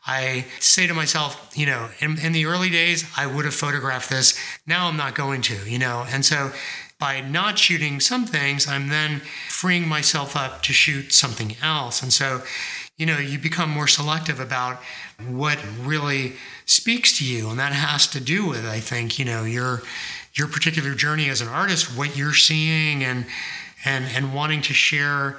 I 0.08 0.46
say 0.60 0.88
to 0.88 0.94
myself, 0.94 1.52
you 1.54 1.66
know, 1.66 1.90
in, 2.00 2.18
in 2.20 2.32
the 2.32 2.46
early 2.46 2.70
days, 2.70 3.06
I 3.16 3.28
would 3.28 3.46
have 3.46 3.54
photographed 3.54 4.10
this. 4.10 4.40
Now 4.66 4.88
I'm 4.88 4.98
not 4.98 5.14
going 5.14 5.42
to, 5.44 5.70
you 5.70 5.78
know. 5.78 6.06
And 6.10 6.26
so 6.26 6.52
by 7.00 7.22
not 7.22 7.60
shooting 7.60 8.00
some 8.00 8.26
things, 8.26 8.68
I'm 8.68 8.90
then 8.90 9.22
freeing 9.50 9.88
myself 9.88 10.36
up 10.36 10.64
to 10.64 10.74
shoot 10.74 11.14
something 11.14 11.56
else. 11.62 12.02
And 12.02 12.12
so, 12.12 12.42
you 12.98 13.06
know, 13.06 13.20
you 13.20 13.38
become 13.38 13.70
more 13.70 13.88
selective 13.88 14.40
about 14.40 14.78
what 15.28 15.60
really 15.80 16.34
speaks 16.66 17.18
to 17.20 17.26
you. 17.26 17.50
And 17.50 17.60
that 17.60 17.74
has 17.74 18.08
to 18.08 18.20
do 18.20 18.48
with, 18.48 18.66
I 18.66 18.80
think, 18.80 19.20
you 19.20 19.26
know, 19.26 19.44
your 19.44 19.84
your 20.34 20.48
particular 20.48 20.94
journey 20.94 21.30
as 21.30 21.42
an 21.42 21.48
artist, 21.48 21.98
what 21.98 22.16
you're 22.16 22.34
seeing 22.34 23.04
and 23.04 23.26
and 23.86 24.06
and 24.16 24.34
wanting 24.34 24.62
to 24.62 24.74
share 24.74 25.38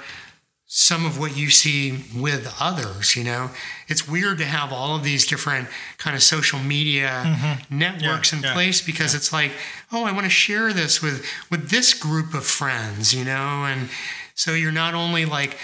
some 0.75 1.05
of 1.05 1.19
what 1.19 1.37
you 1.37 1.51
see 1.51 2.03
with 2.15 2.55
others 2.59 3.15
you 3.15 3.23
know? 3.23 3.51
It's 3.87 4.07
weird 4.07 4.39
to 4.39 4.45
have 4.45 4.73
all 4.73 4.95
of 4.95 5.03
these 5.03 5.27
different 5.27 5.67
kind 5.99 6.15
of 6.15 6.23
social 6.23 6.57
media 6.57 7.23
mm-hmm. 7.25 7.77
networks 7.77 8.31
Yeah, 8.33 8.39
in 8.39 8.43
yeah, 8.43 8.53
place 8.53 8.81
because 8.81 9.13
it's 9.13 9.31
like 9.31 9.51
oh 9.91 10.03
i 10.03 10.11
want 10.11 10.25
to 10.25 10.31
share 10.31 10.73
this 10.73 11.01
with 11.01 11.25
with 11.51 11.69
this 11.69 11.93
group 11.93 12.33
of 12.33 12.45
friends 12.45 13.13
you 13.13 13.23
know? 13.23 13.65
And 13.65 13.89
so 14.35 14.53
you're 14.53 14.71
not 14.71 14.95
only 14.95 15.25
like 15.25 15.57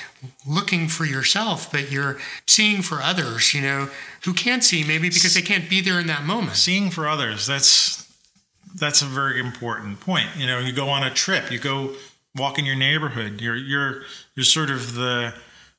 looking 0.48 0.88
for 0.88 1.06
yourself 1.06 1.72
but 1.72 1.92
you're 1.92 2.20
seeing 2.46 2.84
for 2.84 3.02
others 3.02 3.54
you 3.54 3.62
know? 3.62 3.90
Who 4.26 4.34
can't 4.34 4.64
see 4.64 4.84
maybe 4.84 5.10
because 5.10 5.34
they 5.34 5.42
can't 5.42 5.70
be 5.70 5.82
there 5.82 6.00
in 6.00 6.08
that 6.08 6.24
moment. 6.24 6.56
Seeing 6.56 6.92
for 6.92 7.08
others 7.08 7.48
that's 7.48 8.09
that's 8.76 9.02
a 9.02 9.06
very 9.06 9.40
important 9.40 10.00
point 10.00 10.28
you 10.38 10.46
know 10.48 10.60
you 10.60 10.72
go 10.72 10.90
on 10.90 11.04
a 11.04 11.10
trip 11.10 11.52
you 11.52 11.58
go 11.60 11.94
walk 12.36 12.60
in 12.60 12.66
your 12.66 12.76
neighborhood 12.76 13.42
you're 13.42 13.56
you're 13.56 14.02
you're 14.36 14.44
sort 14.44 14.70
of 14.70 14.94
the 14.94 15.34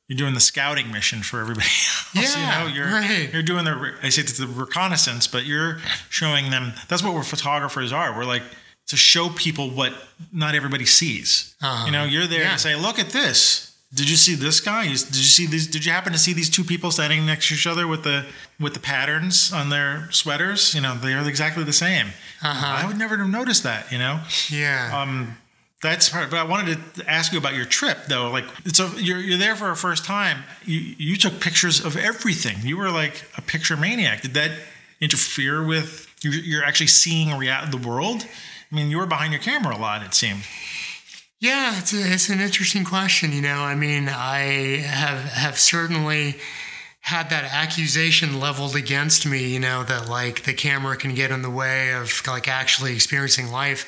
you're 0.07 0.17
doing 0.17 0.33
the 0.33 0.39
scouting 0.41 0.91
mission 0.91 1.21
for 1.23 1.39
everybody 1.39 1.65
else 2.15 2.35
Yeah, 2.35 2.63
you 2.63 2.69
know 2.69 2.75
you're 2.75 2.87
right. 2.91 3.29
you're 3.33 3.43
doing 3.43 3.63
the 3.65 3.93
i 4.03 4.09
say 4.09 4.21
it's 4.23 4.37
the 4.37 4.47
reconnaissance 4.47 5.27
but 5.27 5.45
you're 5.45 5.79
showing 6.09 6.49
them 6.51 6.73
that's 6.89 7.01
what 7.03 7.13
we're 7.13 7.23
photographers 7.23 7.93
are 7.93 8.15
we're 8.15 8.25
like 8.25 8.43
to 8.87 8.97
show 8.97 9.29
people 9.29 9.69
what 9.69 9.93
not 10.33 10.53
everybody 10.55 10.85
sees 10.85 11.55
Uh-huh. 11.61 11.85
you 11.85 11.91
know 11.91 12.03
you're 12.03 12.27
there 12.27 12.41
Yeah. 12.41 12.53
to 12.53 12.59
say 12.59 12.75
look 12.75 12.99
at 12.99 13.09
this 13.11 13.70
did 13.93 14.09
you 14.09 14.15
see 14.15 14.35
this 14.35 14.61
guy? 14.61 14.83
Did 14.83 14.93
you 14.93 15.23
see 15.23 15.45
these? 15.45 15.67
Did 15.67 15.85
you 15.85 15.91
happen 15.91 16.13
to 16.13 16.19
see 16.19 16.31
these 16.31 16.49
two 16.49 16.63
people 16.63 16.91
standing 16.91 17.25
next 17.25 17.49
to 17.49 17.55
each 17.55 17.67
other 17.67 17.87
with 17.87 18.03
the 18.03 18.25
with 18.59 18.73
the 18.73 18.79
patterns 18.79 19.51
on 19.51 19.69
their 19.69 20.09
sweaters? 20.11 20.73
You 20.73 20.81
know, 20.81 20.95
they 20.95 21.13
are 21.13 21.27
exactly 21.27 21.63
the 21.65 21.73
same. 21.73 22.07
Uh-huh. 22.41 22.83
I 22.83 22.87
would 22.87 22.97
never 22.97 23.17
have 23.17 23.27
noticed 23.27 23.63
that. 23.63 23.91
You 23.91 23.97
know, 23.97 24.21
yeah 24.49 24.91
um, 24.97 25.37
that's 25.81 26.07
part. 26.07 26.29
But 26.29 26.39
I 26.39 26.43
wanted 26.43 26.79
to 26.95 27.09
ask 27.09 27.33
you 27.33 27.37
about 27.37 27.53
your 27.53 27.65
trip, 27.65 28.05
though. 28.07 28.29
Like, 28.29 28.45
so 28.71 28.91
you're 28.95 29.19
you're 29.19 29.37
there 29.37 29.57
for 29.57 29.71
a 29.71 29.75
first 29.75 30.05
time. 30.05 30.43
You 30.63 30.79
you 30.79 31.17
took 31.17 31.41
pictures 31.41 31.83
of 31.83 31.97
everything. 31.97 32.57
You 32.63 32.77
were 32.77 32.91
like 32.91 33.25
a 33.37 33.41
picture 33.41 33.75
maniac. 33.75 34.21
Did 34.21 34.35
that 34.35 34.51
interfere 35.01 35.65
with 35.65 36.07
you're, 36.21 36.33
you're 36.33 36.63
actually 36.63 36.87
seeing 36.87 37.37
rea- 37.37 37.65
the 37.69 37.77
world? 37.77 38.25
I 38.71 38.75
mean, 38.75 38.89
you 38.89 38.99
were 38.99 39.05
behind 39.05 39.33
your 39.33 39.41
camera 39.41 39.75
a 39.75 39.79
lot. 39.79 40.01
It 40.01 40.13
seemed. 40.13 40.43
Yeah, 41.41 41.79
it's, 41.79 41.91
a, 41.91 42.13
it's 42.13 42.29
an 42.29 42.39
interesting 42.39 42.85
question. 42.85 43.33
You 43.33 43.41
know, 43.41 43.61
I 43.61 43.73
mean, 43.73 44.07
I 44.07 44.77
have 44.85 45.23
have 45.23 45.57
certainly 45.57 46.35
had 46.99 47.31
that 47.31 47.45
accusation 47.51 48.39
leveled 48.39 48.75
against 48.75 49.25
me. 49.25 49.47
You 49.47 49.59
know, 49.59 49.83
that 49.83 50.07
like 50.07 50.43
the 50.43 50.53
camera 50.53 50.95
can 50.95 51.15
get 51.15 51.31
in 51.31 51.41
the 51.41 51.49
way 51.49 51.95
of 51.95 52.21
like 52.27 52.47
actually 52.47 52.93
experiencing 52.93 53.49
life. 53.51 53.87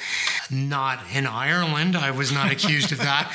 Not 0.49 1.03
in 1.13 1.27
Ireland. 1.27 1.95
I 1.95 2.09
was 2.09 2.31
not 2.31 2.51
accused 2.51 2.91
of 2.91 2.97
that. 2.97 3.31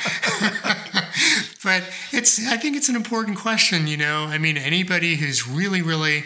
but 1.63 1.89
it's. 2.11 2.45
I 2.45 2.57
think 2.57 2.75
it's 2.75 2.89
an 2.89 2.97
important 2.97 3.37
question. 3.37 3.87
You 3.87 3.95
know, 3.95 4.25
I 4.25 4.37
mean, 4.37 4.57
anybody 4.57 5.15
who's 5.15 5.47
really, 5.47 5.81
really 5.81 6.25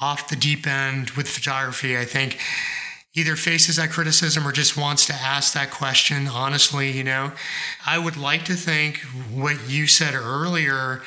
off 0.00 0.28
the 0.28 0.36
deep 0.36 0.66
end 0.66 1.10
with 1.10 1.28
photography, 1.28 1.96
I 1.96 2.04
think 2.04 2.40
either 3.14 3.36
faces 3.36 3.76
that 3.76 3.90
criticism 3.90 4.46
or 4.46 4.52
just 4.52 4.76
wants 4.76 5.06
to 5.06 5.14
ask 5.14 5.54
that 5.54 5.70
question 5.70 6.28
honestly 6.28 6.90
you 6.90 7.04
know? 7.04 7.32
I 7.86 7.98
would 7.98 8.16
like 8.16 8.44
to 8.46 8.54
think 8.54 8.98
what 9.32 9.68
you 9.68 9.86
said 9.86 10.14
earlier 10.14 11.02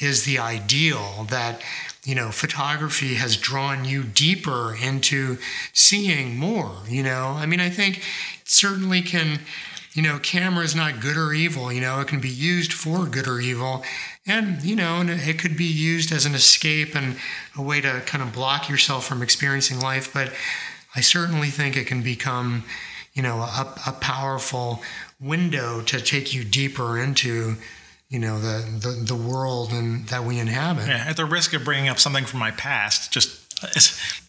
is 0.00 0.24
the 0.24 0.38
ideal 0.38 1.26
that 1.30 1.60
you 2.04 2.14
know 2.14 2.30
photography 2.30 3.14
has 3.14 3.36
drawn 3.36 3.84
you 3.84 4.02
deeper 4.02 4.76
into 4.80 5.38
seeing 5.72 6.36
more 6.36 6.76
you 6.88 7.02
know? 7.02 7.34
I 7.36 7.46
mean 7.46 7.60
i 7.60 7.70
think 7.70 8.02
certainly 8.44 9.02
can 9.02 9.40
you 9.92 10.02
know 10.02 10.18
camera 10.18 10.64
is 10.64 10.74
not 10.74 11.00
good 11.00 11.16
or 11.16 11.32
evil 11.32 11.72
you 11.72 11.80
know? 11.80 12.00
It 12.00 12.08
can 12.08 12.20
be 12.20 12.28
used 12.28 12.72
for 12.72 13.06
good 13.06 13.26
or 13.26 13.40
evil. 13.40 13.84
And 14.26 14.62
you 14.62 14.76
know 14.76 14.96
and 14.96 15.10
it 15.10 15.38
could 15.38 15.56
be 15.56 15.64
used 15.64 16.12
as 16.12 16.26
an 16.26 16.34
escape 16.34 16.94
and 16.94 17.16
a 17.56 17.62
way 17.62 17.80
to 17.80 18.02
kind 18.06 18.22
of 18.22 18.32
block 18.32 18.68
yourself 18.68 19.04
from 19.04 19.22
experiencing 19.22 19.80
life. 19.80 20.12
But 20.12 20.32
I 20.94 21.00
certainly 21.00 21.48
think 21.48 21.76
it 21.76 21.86
can 21.86 22.02
become, 22.02 22.64
you 23.14 23.22
know, 23.22 23.38
a, 23.38 23.74
a 23.86 23.92
powerful 23.92 24.82
window 25.20 25.80
to 25.82 26.00
take 26.00 26.34
you 26.34 26.44
deeper 26.44 26.98
into, 26.98 27.56
you 28.08 28.18
know, 28.18 28.38
the 28.38 28.64
the, 28.80 29.14
the 29.14 29.16
world 29.16 29.72
and 29.72 30.06
that 30.08 30.24
we 30.24 30.38
inhabit. 30.38 30.86
Yeah, 30.86 31.04
at 31.08 31.16
the 31.16 31.24
risk 31.24 31.52
of 31.52 31.64
bringing 31.64 31.88
up 31.88 31.98
something 31.98 32.24
from 32.24 32.40
my 32.40 32.50
past, 32.52 33.12
just 33.12 33.40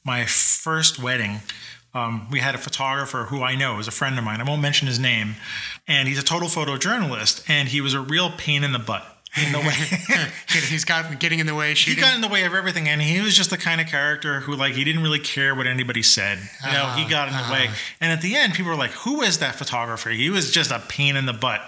my 0.06 0.26
first 0.26 1.02
wedding, 1.02 1.40
um, 1.94 2.28
we 2.30 2.40
had 2.40 2.56
a 2.56 2.58
photographer 2.58 3.26
who 3.26 3.42
I 3.42 3.56
know 3.56 3.80
is 3.80 3.88
a 3.88 3.92
friend 3.92 4.18
of 4.18 4.24
mine. 4.24 4.42
I 4.42 4.44
won't 4.44 4.62
mention 4.62 4.88
his 4.88 5.00
name, 5.00 5.36
and 5.88 6.08
he's 6.08 6.20
a 6.20 6.24
total 6.24 6.50
photojournalist, 6.50 7.50
and 7.50 7.70
he 7.70 7.82
was 7.82 7.94
a 7.94 8.02
real 8.02 8.32
pain 8.32 8.64
in 8.64 8.72
the 8.72 8.80
butt. 8.80 9.15
In 9.44 9.52
the 9.52 9.60
way, 9.60 9.74
He's 10.70 10.86
got 10.86 11.20
getting 11.20 11.40
in 11.40 11.46
the 11.46 11.56
way. 11.56 11.74
he 11.74 11.96
got 11.96 12.16
in 12.16 12.22
the 12.22 12.30
way 12.30 12.46
of 12.46 12.54
everything, 12.54 12.88
and 12.88 13.02
he 13.02 13.20
was 13.20 13.36
just 13.36 13.50
the 13.50 13.58
kind 13.58 13.82
of 13.82 13.88
character 13.88 14.40
who, 14.40 14.56
like, 14.56 14.74
he 14.74 14.84
didn't 14.86 15.04
really 15.04 15.20
care 15.20 15.54
what 15.54 15.68
anybody 15.68 16.02
said. 16.02 16.38
You 16.66 16.72
know, 16.72 16.86
he 16.96 17.02
uh-huh. 17.02 17.10
got 17.10 17.28
in 17.28 17.34
the 17.34 17.54
way, 17.54 17.68
uh-huh. 17.68 17.76
and 18.00 18.12
at 18.14 18.22
the 18.22 18.36
end, 18.36 18.54
people 18.54 18.72
were 18.72 18.78
like, 18.78 18.92
"Who 18.92 19.22
is 19.22 19.40
that 19.40 19.56
photographer?" 19.56 20.10
He 20.10 20.30
was 20.30 20.52
just 20.52 20.72
a 20.72 20.80
pain 20.80 21.18
in 21.18 21.26
the 21.26 21.34
butt. 21.34 21.62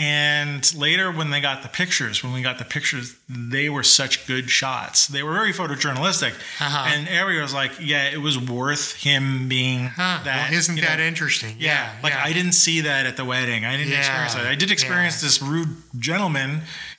And 0.00 0.62
later, 0.76 1.10
when 1.10 1.30
they 1.30 1.40
got 1.40 1.62
the 1.64 1.68
pictures, 1.68 2.22
when 2.22 2.32
we 2.32 2.40
got 2.40 2.58
the 2.58 2.64
pictures, 2.64 3.16
they 3.28 3.68
were 3.68 3.82
such 3.82 4.28
good 4.28 4.48
shots. 4.48 5.08
They 5.08 5.24
were 5.24 5.32
very 5.32 5.52
photojournalistic. 5.52 6.34
Uh-huh. 6.60 6.84
And 6.94 7.08
Ari 7.08 7.40
was 7.42 7.52
like, 7.52 7.72
"Yeah, 7.80 8.04
it 8.04 8.18
was 8.20 8.38
worth 8.38 8.94
him 9.02 9.48
being 9.48 9.86
Huh, 9.88 10.20
that." 10.22 10.50
well, 10.50 10.58
isn't 10.58 10.76
you 10.76 10.82
know, 10.82 10.88
that 10.88 11.00
interesting? 11.00 11.56
yeah, 11.58 11.96
like 12.00 12.12
yeah. 12.12 12.22
I 12.24 12.32
didn't 12.32 12.52
see 12.52 12.82
that 12.82 13.06
at 13.06 13.16
the 13.16 13.24
wedding. 13.24 13.64
I 13.64 13.76
didn't 13.76 13.90
Yeah, 13.90 13.98
experience 13.98 14.34
that. 14.34 14.46
I 14.46 14.54
did 14.54 14.70
experience 14.70 15.20
yeah. 15.20 15.26
this 15.26 15.42
rude 15.42 15.76
gentleman. 15.98 16.50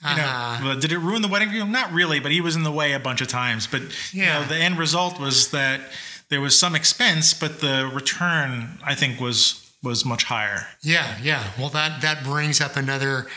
You 0.02 0.10
Uh-huh. 0.10 0.60
know, 0.66 0.74
but 0.74 0.82
did 0.82 0.92
it 0.92 0.98
ruin 1.00 1.22
the 1.22 1.30
wedding 1.30 1.52
view? 1.52 1.64
Not 1.66 1.94
really, 1.94 2.20
but 2.20 2.34
he 2.34 2.42
was 2.42 2.58
in 2.58 2.64
the 2.64 2.72
way 2.72 2.92
a 2.92 3.00
bunch 3.00 3.22
of 3.22 3.30
times. 3.30 3.66
But 3.66 3.82
you 4.12 4.24
Yeah. 4.24 4.40
know, 4.42 4.46
the 4.46 4.58
end 4.58 4.78
result 4.78 5.22
was 5.22 5.52
that 5.52 5.80
there 6.28 6.42
was 6.42 6.60
some 6.60 6.76
expense, 6.76 7.34
but 7.34 7.62
the 7.62 7.90
return 7.94 8.78
I 8.84 8.94
think 8.94 9.22
was 9.22 9.66
was 9.84 10.06
much 10.06 10.26
higher. 10.26 10.68
Yeah, 10.82 11.18
yeah. 11.22 11.52
Well, 11.58 11.70
that 11.70 12.02
that 12.02 12.24
brings 12.24 12.62
up 12.62 12.76
another, 12.76 13.28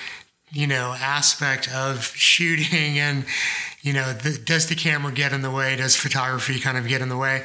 you 0.50 0.66
know, 0.66 0.94
aspect 0.98 1.72
of 1.72 2.04
shooting, 2.16 2.98
and 2.98 3.24
you 3.82 3.92
know, 3.92 4.12
the, 4.12 4.38
does 4.38 4.68
the 4.68 4.74
camera 4.74 5.12
get 5.12 5.32
in 5.32 5.42
the 5.42 5.50
way? 5.50 5.76
Does 5.76 5.96
photography 5.96 6.58
kind 6.60 6.76
of 6.76 6.86
get 6.88 7.00
in 7.00 7.08
the 7.08 7.16
way? 7.16 7.44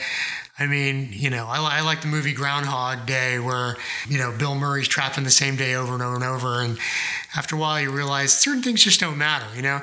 I 0.60 0.65
mean, 0.65 1.10
you 1.12 1.29
know, 1.29 1.45
I, 1.47 1.60
I 1.60 1.81
like 1.81 2.01
the 2.01 2.07
movie 2.07 2.33
Groundhog 2.33 3.05
Day, 3.05 3.38
where 3.38 3.75
you 4.10 4.17
know 4.17 4.36
Bill 4.38 4.55
Murray's 4.55 4.88
trapped 4.88 5.17
in 5.17 5.23
the 5.23 5.29
same 5.29 5.55
day 5.55 5.75
over 5.75 5.93
and 5.93 6.01
over 6.01 6.15
and 6.15 6.23
over, 6.23 6.62
and 6.62 6.77
after 7.36 7.55
a 7.55 7.60
while 7.60 7.79
you 7.79 7.91
realize 7.91 8.33
certain 8.33 8.63
things 8.63 8.83
just 8.83 8.99
don't 8.99 9.17
matter. 9.17 9.45
You 9.55 9.62
know, 9.62 9.81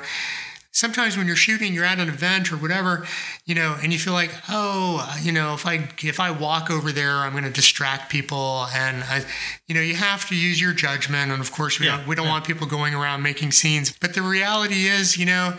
sometimes 0.75 1.15
when 1.15 1.25
you're 1.25 1.37
shooting, 1.37 1.73
you're 1.73 1.85
at 1.85 1.99
an 1.99 2.09
event 2.09 2.51
or 2.51 2.57
whatever, 2.57 3.07
you 3.45 3.55
know, 3.55 3.77
and 3.81 3.93
you 3.93 3.97
feel 3.97 4.11
like, 4.11 4.31
oh, 4.49 5.09
you 5.23 5.31
know, 5.31 5.53
if 5.53 5.65
I 5.65 5.87
if 6.03 6.19
I 6.19 6.31
walk 6.31 6.69
over 6.69 6.91
there, 6.91 7.15
I'm 7.19 7.31
going 7.31 7.45
to 7.45 7.49
distract 7.49 8.11
people, 8.11 8.67
and 8.75 9.03
I, 9.05 9.23
you 9.67 9.73
know, 9.73 9.81
you 9.81 9.95
have 9.95 10.27
to 10.29 10.35
use 10.35 10.59
your 10.61 10.73
judgment, 10.73 11.31
and 11.31 11.39
of 11.41 11.51
course, 11.51 11.79
we 11.79 11.85
Yeah, 11.85 11.97
don't 11.97 12.07
we 12.07 12.15
don't 12.15 12.25
yeah. 12.25 12.31
want 12.33 12.45
people 12.45 12.67
going 12.67 12.93
around 12.93 13.23
making 13.23 13.51
scenes, 13.51 13.91
but 13.99 14.13
the 14.13 14.21
reality 14.21 14.85
is, 14.85 15.17
you 15.17 15.25
know. 15.25 15.53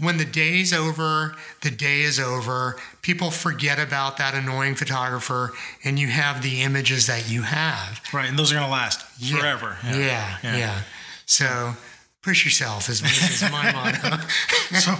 When 0.00 0.16
the 0.16 0.24
day's 0.24 0.72
over, 0.72 1.36
the 1.62 1.70
day 1.70 2.00
is 2.00 2.18
over. 2.18 2.74
People 3.00 3.30
forget 3.30 3.78
about 3.78 4.16
that 4.16 4.34
annoying 4.34 4.74
photographer, 4.74 5.52
and 5.84 6.00
you 6.00 6.08
have 6.08 6.42
the 6.42 6.62
images 6.62 7.06
that 7.06 7.30
you 7.30 7.42
have. 7.42 8.00
Right, 8.12 8.28
and 8.28 8.36
those 8.36 8.50
are 8.50 8.56
going 8.56 8.66
to 8.66 8.72
last 8.72 9.06
Yeah. 9.20 9.38
forever. 9.38 9.78
Yeah, 9.84 10.36
yeah. 10.42 10.80
So 11.26 11.76
push 12.28 12.44
yourself 12.44 12.90
is, 12.90 13.00
is 13.02 13.50
my 13.50 13.72
motto. 14.02 14.18
so, 14.78 14.94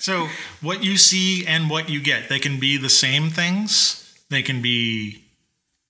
so 0.00 0.28
what 0.60 0.82
you 0.82 0.96
see 0.96 1.46
and 1.46 1.70
what 1.70 1.88
you 1.88 2.00
get, 2.00 2.28
they 2.28 2.40
can 2.40 2.58
be 2.58 2.76
the 2.76 2.88
same 2.88 3.30
things. 3.30 4.12
They 4.28 4.42
can 4.42 4.60
be 4.60 5.22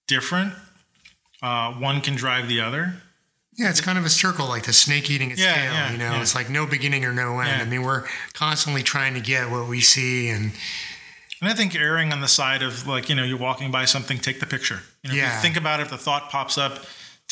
different. 0.06 0.52
Uh, 1.42 1.72
one 1.72 2.02
can 2.02 2.14
drive 2.16 2.48
the 2.48 2.60
other. 2.60 2.96
Yeah, 3.56 3.70
it's 3.70 3.80
kind 3.80 3.96
of 3.98 4.04
a 4.04 4.10
circle, 4.10 4.46
like 4.46 4.64
the 4.64 4.72
snake 4.74 5.08
eating 5.10 5.30
its 5.30 5.40
Yeah, 5.40 5.54
tail. 5.54 5.72
yeah, 5.72 5.92
you 5.92 5.98
know, 5.98 6.12
yeah. 6.12 6.20
it's 6.20 6.34
like 6.34 6.50
no 6.50 6.66
beginning 6.66 7.04
or 7.06 7.12
no 7.14 7.38
end. 7.40 7.48
Yeah. 7.48 7.62
I 7.62 7.64
mean, 7.64 7.82
we're 7.82 8.04
constantly 8.34 8.82
trying 8.82 9.14
to 9.14 9.20
get 9.20 9.50
what 9.50 9.66
we 9.68 9.80
see, 9.80 10.28
and 10.28 10.52
And 11.40 11.48
I 11.50 11.54
think 11.54 11.74
erring 11.74 12.12
on 12.12 12.20
the 12.20 12.28
side 12.28 12.62
of 12.62 12.86
like, 12.86 13.08
you 13.08 13.14
know, 13.14 13.24
you're 13.24 13.38
walking 13.38 13.70
by 13.70 13.84
something, 13.86 14.18
take 14.18 14.38
the 14.40 14.46
picture. 14.46 14.80
You 15.02 15.08
know, 15.10 15.14
if 15.16 15.22
Yeah. 15.22 15.34
you 15.36 15.40
think 15.42 15.56
about 15.56 15.80
it, 15.80 15.84
if 15.84 15.90
the 15.90 15.98
thought 15.98 16.30
pops 16.30 16.58
up, 16.58 16.84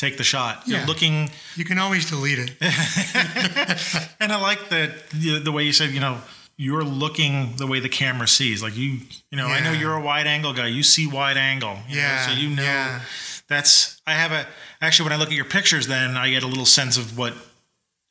take 0.07 0.17
the 0.17 0.23
shot. 0.23 0.63
Yeah. 0.65 0.77
You're 0.79 0.87
looking, 0.87 1.29
you 1.55 1.65
can 1.65 1.77
always 1.79 2.09
delete 2.09 2.39
it. 2.39 2.51
and 4.19 4.31
I 4.31 4.39
like 4.41 4.69
that 4.69 5.09
the, 5.11 5.39
the 5.39 5.51
way 5.51 5.63
you 5.63 5.73
said, 5.73 5.91
you 5.91 5.99
know, 5.99 6.17
you're 6.57 6.83
looking 6.83 7.55
the 7.57 7.65
way 7.67 7.79
the 7.79 7.89
camera 7.89 8.27
sees. 8.27 8.61
Like 8.61 8.75
you, 8.77 8.99
you 9.31 9.37
know, 9.37 9.47
I 9.47 9.59
know 9.61 9.71
you're 9.71 9.95
a 9.95 10.01
wide 10.01 10.27
angle 10.27 10.53
guy. 10.53 10.67
You 10.67 10.83
see 10.83 11.07
wide 11.07 11.37
angle. 11.37 11.77
you 11.89 11.95
know, 11.95 12.01
Yeah, 12.01 12.27
so 12.27 12.33
you 12.33 12.49
know 12.55 12.61
yeah. 12.63 13.01
that's. 13.47 14.01
I 14.05 14.13
have 14.13 14.31
a 14.31 14.45
actually 14.81 15.05
when 15.09 15.13
I 15.13 15.15
look 15.17 15.29
at 15.29 15.35
your 15.35 15.45
pictures, 15.45 15.87
then 15.87 16.15
I 16.15 16.29
get 16.29 16.43
a 16.43 16.47
little 16.47 16.65
sense 16.67 16.97
of 16.97 17.17
what 17.17 17.33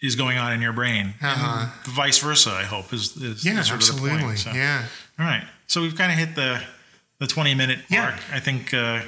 is 0.01 0.17
going 0.17 0.39
on 0.39 0.53
in 0.53 0.61
your 0.61 0.73
brain. 0.73 1.15
Uh-huh. 1.23 1.69
And 1.85 1.95
vice 1.95 2.19
versa. 2.19 2.51
I 2.51 2.65
hope 2.65 2.93
is 2.93 3.17
is, 3.17 3.45
Yeah, 3.45 3.61
is 3.61 3.69
sort 3.69 3.81
of 3.81 3.87
the 3.87 3.93
absolutely. 3.93 4.23
point. 4.25 4.39
So, 4.41 4.51
Yeah, 4.53 4.87
All 5.19 5.25
right. 5.27 5.45
So 5.69 5.81
we've 5.81 5.95
kind 5.97 6.11
of 6.13 6.19
hit 6.19 6.35
the 6.35 6.61
the 7.21 7.27
20 7.29 7.55
minute 7.55 7.79
Yeah. 7.89 8.03
mark. 8.03 8.15
I 8.33 8.41
think 8.41 8.75
uh, 8.75 9.03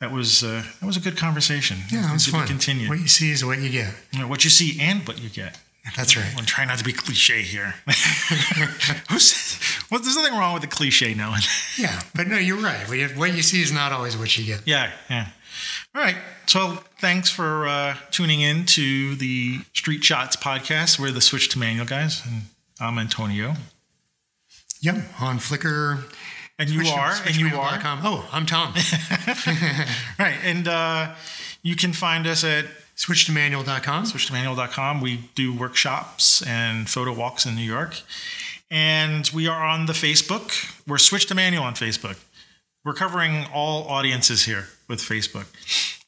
that 0.00 0.10
was 0.10 0.42
uh, 0.42 0.62
that 0.80 0.86
was 0.86 0.96
a 0.96 1.00
good 1.00 1.16
conversation. 1.16 1.78
yeah, 1.90 2.02
that 2.02 2.12
was 2.12 2.26
fun. 2.26 2.46
Continued. 2.46 2.88
What 2.88 3.00
you 3.00 3.08
see 3.08 3.30
is 3.30 3.44
what 3.44 3.58
you 3.60 3.68
get. 3.70 3.94
You 4.12 4.20
know, 4.20 4.28
what 4.28 4.44
you 4.44 4.50
see 4.50 4.80
and 4.80 5.06
what 5.06 5.20
you 5.20 5.28
get. 5.28 5.58
That's 5.96 6.16
right. 6.16 6.32
I'm 6.36 6.44
trying 6.44 6.68
not 6.68 6.78
to 6.78 6.84
be 6.84 6.92
cliche 6.92 7.42
here. 7.42 7.74
Who 9.08 9.18
well, 9.90 10.00
there's 10.00 10.16
nothing 10.16 10.38
wrong 10.38 10.52
with 10.52 10.62
the 10.62 10.68
cliche 10.68 11.14
now. 11.14 11.34
Yeah, 11.76 12.00
but 12.14 12.28
no, 12.28 12.36
you're 12.36 12.58
right. 12.58 12.86
What 12.88 12.98
you, 12.98 13.08
what 13.08 13.34
you 13.34 13.42
see 13.42 13.62
is 13.62 13.72
not 13.72 13.92
always 13.92 14.16
what 14.16 14.36
you 14.36 14.44
get. 14.44 14.66
yeah, 14.66 14.92
yeah. 15.08 15.28
All 15.94 16.02
right. 16.02 16.16
So 16.46 16.78
thanks 17.00 17.28
for 17.30 17.66
uh, 17.66 17.96
tuning 18.10 18.40
in 18.40 18.66
to 18.66 19.14
the 19.16 19.58
Street 19.74 20.04
Shots 20.04 20.36
podcast. 20.36 20.98
We're 20.98 21.10
the 21.10 21.20
Switch 21.20 21.48
to 21.50 21.58
Manual 21.58 21.86
guys, 21.86 22.22
and 22.24 22.42
I'm 22.78 22.98
Antonio. 22.98 23.54
Yep, 24.80 24.96
on 25.20 25.38
Flickr. 25.38 26.04
And 26.60 26.68
you 26.68 26.80
Switch- 26.84 26.92
are, 26.92 27.14
and 27.26 27.36
you 27.36 27.46
are. 27.58 27.80
Oh, 28.04 28.28
I'm 28.30 28.44
Tom. 28.44 28.74
Right. 30.18 30.36
And 30.44 30.68
uh, 30.68 31.14
you 31.62 31.74
can 31.74 31.94
find 31.94 32.26
us 32.26 32.44
at 32.44 32.66
SwitchToManual.com. 32.96 34.04
switchtomanual.com. 34.04 35.00
We 35.00 35.20
do 35.34 35.56
workshops 35.56 36.42
and 36.46 36.86
photo 36.88 37.14
walks 37.14 37.46
in 37.46 37.54
New 37.56 37.62
York. 37.62 38.02
And 38.70 39.28
we 39.32 39.48
are 39.48 39.64
on 39.64 39.86
the 39.86 39.94
Facebook. 39.94 40.70
We're 40.86 40.98
Switch 40.98 41.26
to 41.28 41.34
Manual 41.34 41.64
on 41.64 41.72
Facebook. 41.74 42.18
We're 42.84 42.92
covering 42.92 43.46
all 43.54 43.88
audiences 43.88 44.44
here 44.44 44.66
with 44.86 45.00
Facebook. 45.00 45.46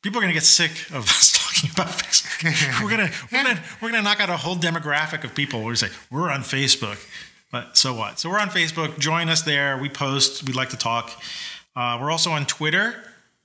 People 0.03 0.19
are 0.19 0.23
going 0.23 0.35
to 0.35 0.39
get 0.39 0.45
sick 0.45 0.73
of 0.93 1.05
us 1.09 1.33
talking 1.33 1.71
about 1.73 1.89
Facebook. 1.89 2.83
we're 2.83 2.95
going 2.95 3.09
to 3.09 3.15
we're 3.33 3.43
going 3.43 3.57
to 3.57 3.63
we're 3.81 3.91
to 3.93 4.03
knock 4.03 4.21
out 4.21 4.29
a 4.29 4.37
whole 4.37 4.57
demographic 4.57 5.25
of 5.25 5.35
people. 5.35 5.61
We're 5.61 5.75
gonna 5.75 5.77
say 5.77 5.89
we're 6.11 6.31
on 6.31 6.41
Facebook, 6.43 6.99
but 7.53 7.77
so 7.77 7.95
what? 7.95 8.19
So 8.19 8.29
we're 8.31 8.41
on 8.41 8.49
Facebook. 8.49 8.99
Join 8.99 9.29
us 9.29 9.43
there. 9.43 9.77
We 9.79 9.89
post. 9.89 10.45
We'd 10.47 10.57
like 10.57 10.71
to 10.71 10.77
talk. 10.77 11.11
Uh, 11.77 11.99
we're 12.01 12.11
also 12.11 12.31
on 12.31 12.47
Twitter 12.47 12.95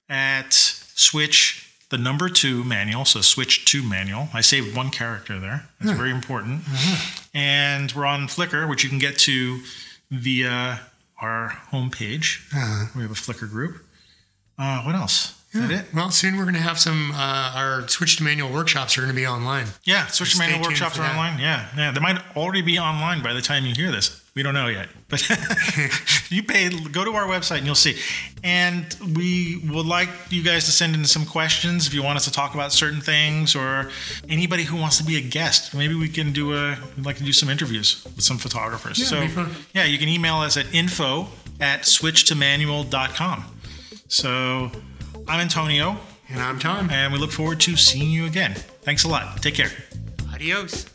at 0.09 0.53
Switch 0.53 1.63
the 1.89 1.97
number 1.97 2.27
two 2.29 2.63
manual. 2.63 3.05
So 3.05 3.21
Switch 3.21 3.65
to 3.71 3.83
manual. 3.83 4.29
I 4.33 4.41
saved 4.41 4.75
one 4.75 4.89
character 4.89 5.39
there. 5.39 5.69
That's 5.79 5.97
very 5.97 6.11
important. 6.11 6.61
And 7.33 7.91
we're 7.93 8.05
on 8.05 8.27
Flickr, 8.27 8.67
which 8.67 8.83
you 8.83 8.89
can 8.89 8.99
get 8.99 9.17
to 9.19 9.59
via 10.11 10.81
our 11.21 11.49
homepage. 11.71 12.41
Uh, 12.55 12.87
We 12.95 13.01
have 13.03 13.11
a 13.11 13.13
Flickr 13.13 13.49
group. 13.49 13.83
Uh, 14.57 14.81
what 14.83 14.95
else? 14.95 15.37
That 15.61 15.71
it? 15.71 15.85
well, 15.93 16.11
soon 16.11 16.37
we're 16.37 16.43
going 16.43 16.55
to 16.55 16.61
have 16.61 16.79
some, 16.79 17.11
uh, 17.13 17.53
our 17.55 17.87
Switch 17.87 18.17
to 18.17 18.23
Manual 18.23 18.51
workshops 18.51 18.97
are 18.97 19.01
going 19.01 19.13
to 19.13 19.15
be 19.15 19.27
online. 19.27 19.67
Yeah, 19.83 20.07
Switch 20.07 20.33
to 20.33 20.39
Manual 20.39 20.61
workshops 20.61 20.97
are 20.97 21.01
that. 21.01 21.11
online. 21.11 21.39
Yeah, 21.39 21.67
yeah. 21.75 21.91
They 21.91 21.99
might 21.99 22.19
already 22.35 22.61
be 22.61 22.79
online 22.79 23.23
by 23.23 23.33
the 23.33 23.41
time 23.41 23.65
you 23.65 23.73
hear 23.73 23.91
this. 23.91 24.21
We 24.35 24.43
don't 24.43 24.53
know 24.53 24.67
yet, 24.67 24.87
but 25.09 25.27
you 26.29 26.43
pay. 26.43 26.69
Go 26.69 27.03
to 27.03 27.11
our 27.15 27.25
website 27.25 27.57
and 27.57 27.65
you'll 27.65 27.73
see. 27.73 27.97
And 28.43 28.95
we 29.15 29.63
would 29.71 29.87
like 29.87 30.09
you 30.29 30.43
guys 30.43 30.65
to 30.65 30.71
send 30.71 30.93
in 30.93 31.05
some 31.05 31.25
questions 31.25 31.87
if 31.87 31.93
you 31.95 32.03
want 32.03 32.17
us 32.17 32.25
to 32.25 32.31
talk 32.31 32.53
about 32.53 32.71
certain 32.71 33.01
things, 33.01 33.55
or 33.55 33.89
anybody 34.29 34.63
who 34.63 34.77
wants 34.77 34.99
to 34.99 35.03
be 35.03 35.17
a 35.17 35.21
guest. 35.21 35.73
Maybe 35.73 35.95
we 35.95 36.07
can 36.07 36.33
do 36.33 36.53
a. 36.53 36.77
We'd 36.95 37.05
like 37.05 37.17
to 37.17 37.23
do 37.23 37.33
some 37.33 37.49
interviews 37.49 38.05
with 38.05 38.23
some 38.23 38.37
photographers. 38.37 38.99
Yeah, 38.99 39.05
so 39.27 39.47
yeah, 39.73 39.85
you 39.85 39.97
can 39.97 40.07
email 40.07 40.35
us 40.35 40.55
at 40.55 40.71
info 40.71 41.29
at 41.59 41.81
switchtomanual.com. 41.81 43.45
So 44.07 44.71
I'm 45.27 45.39
Antonio, 45.41 45.97
And 46.29 46.39
I'm 46.41 46.59
Tom. 46.59 46.89
and 46.89 47.11
we 47.13 47.19
look 47.19 47.31
forward 47.31 47.59
to 47.61 47.75
seeing 47.75 48.09
you 48.09 48.25
again. 48.25 48.53
Thanks 48.83 49.03
a 49.03 49.07
lot. 49.07 49.41
Take 49.41 49.55
care. 49.55 49.71
Adios. 50.33 50.85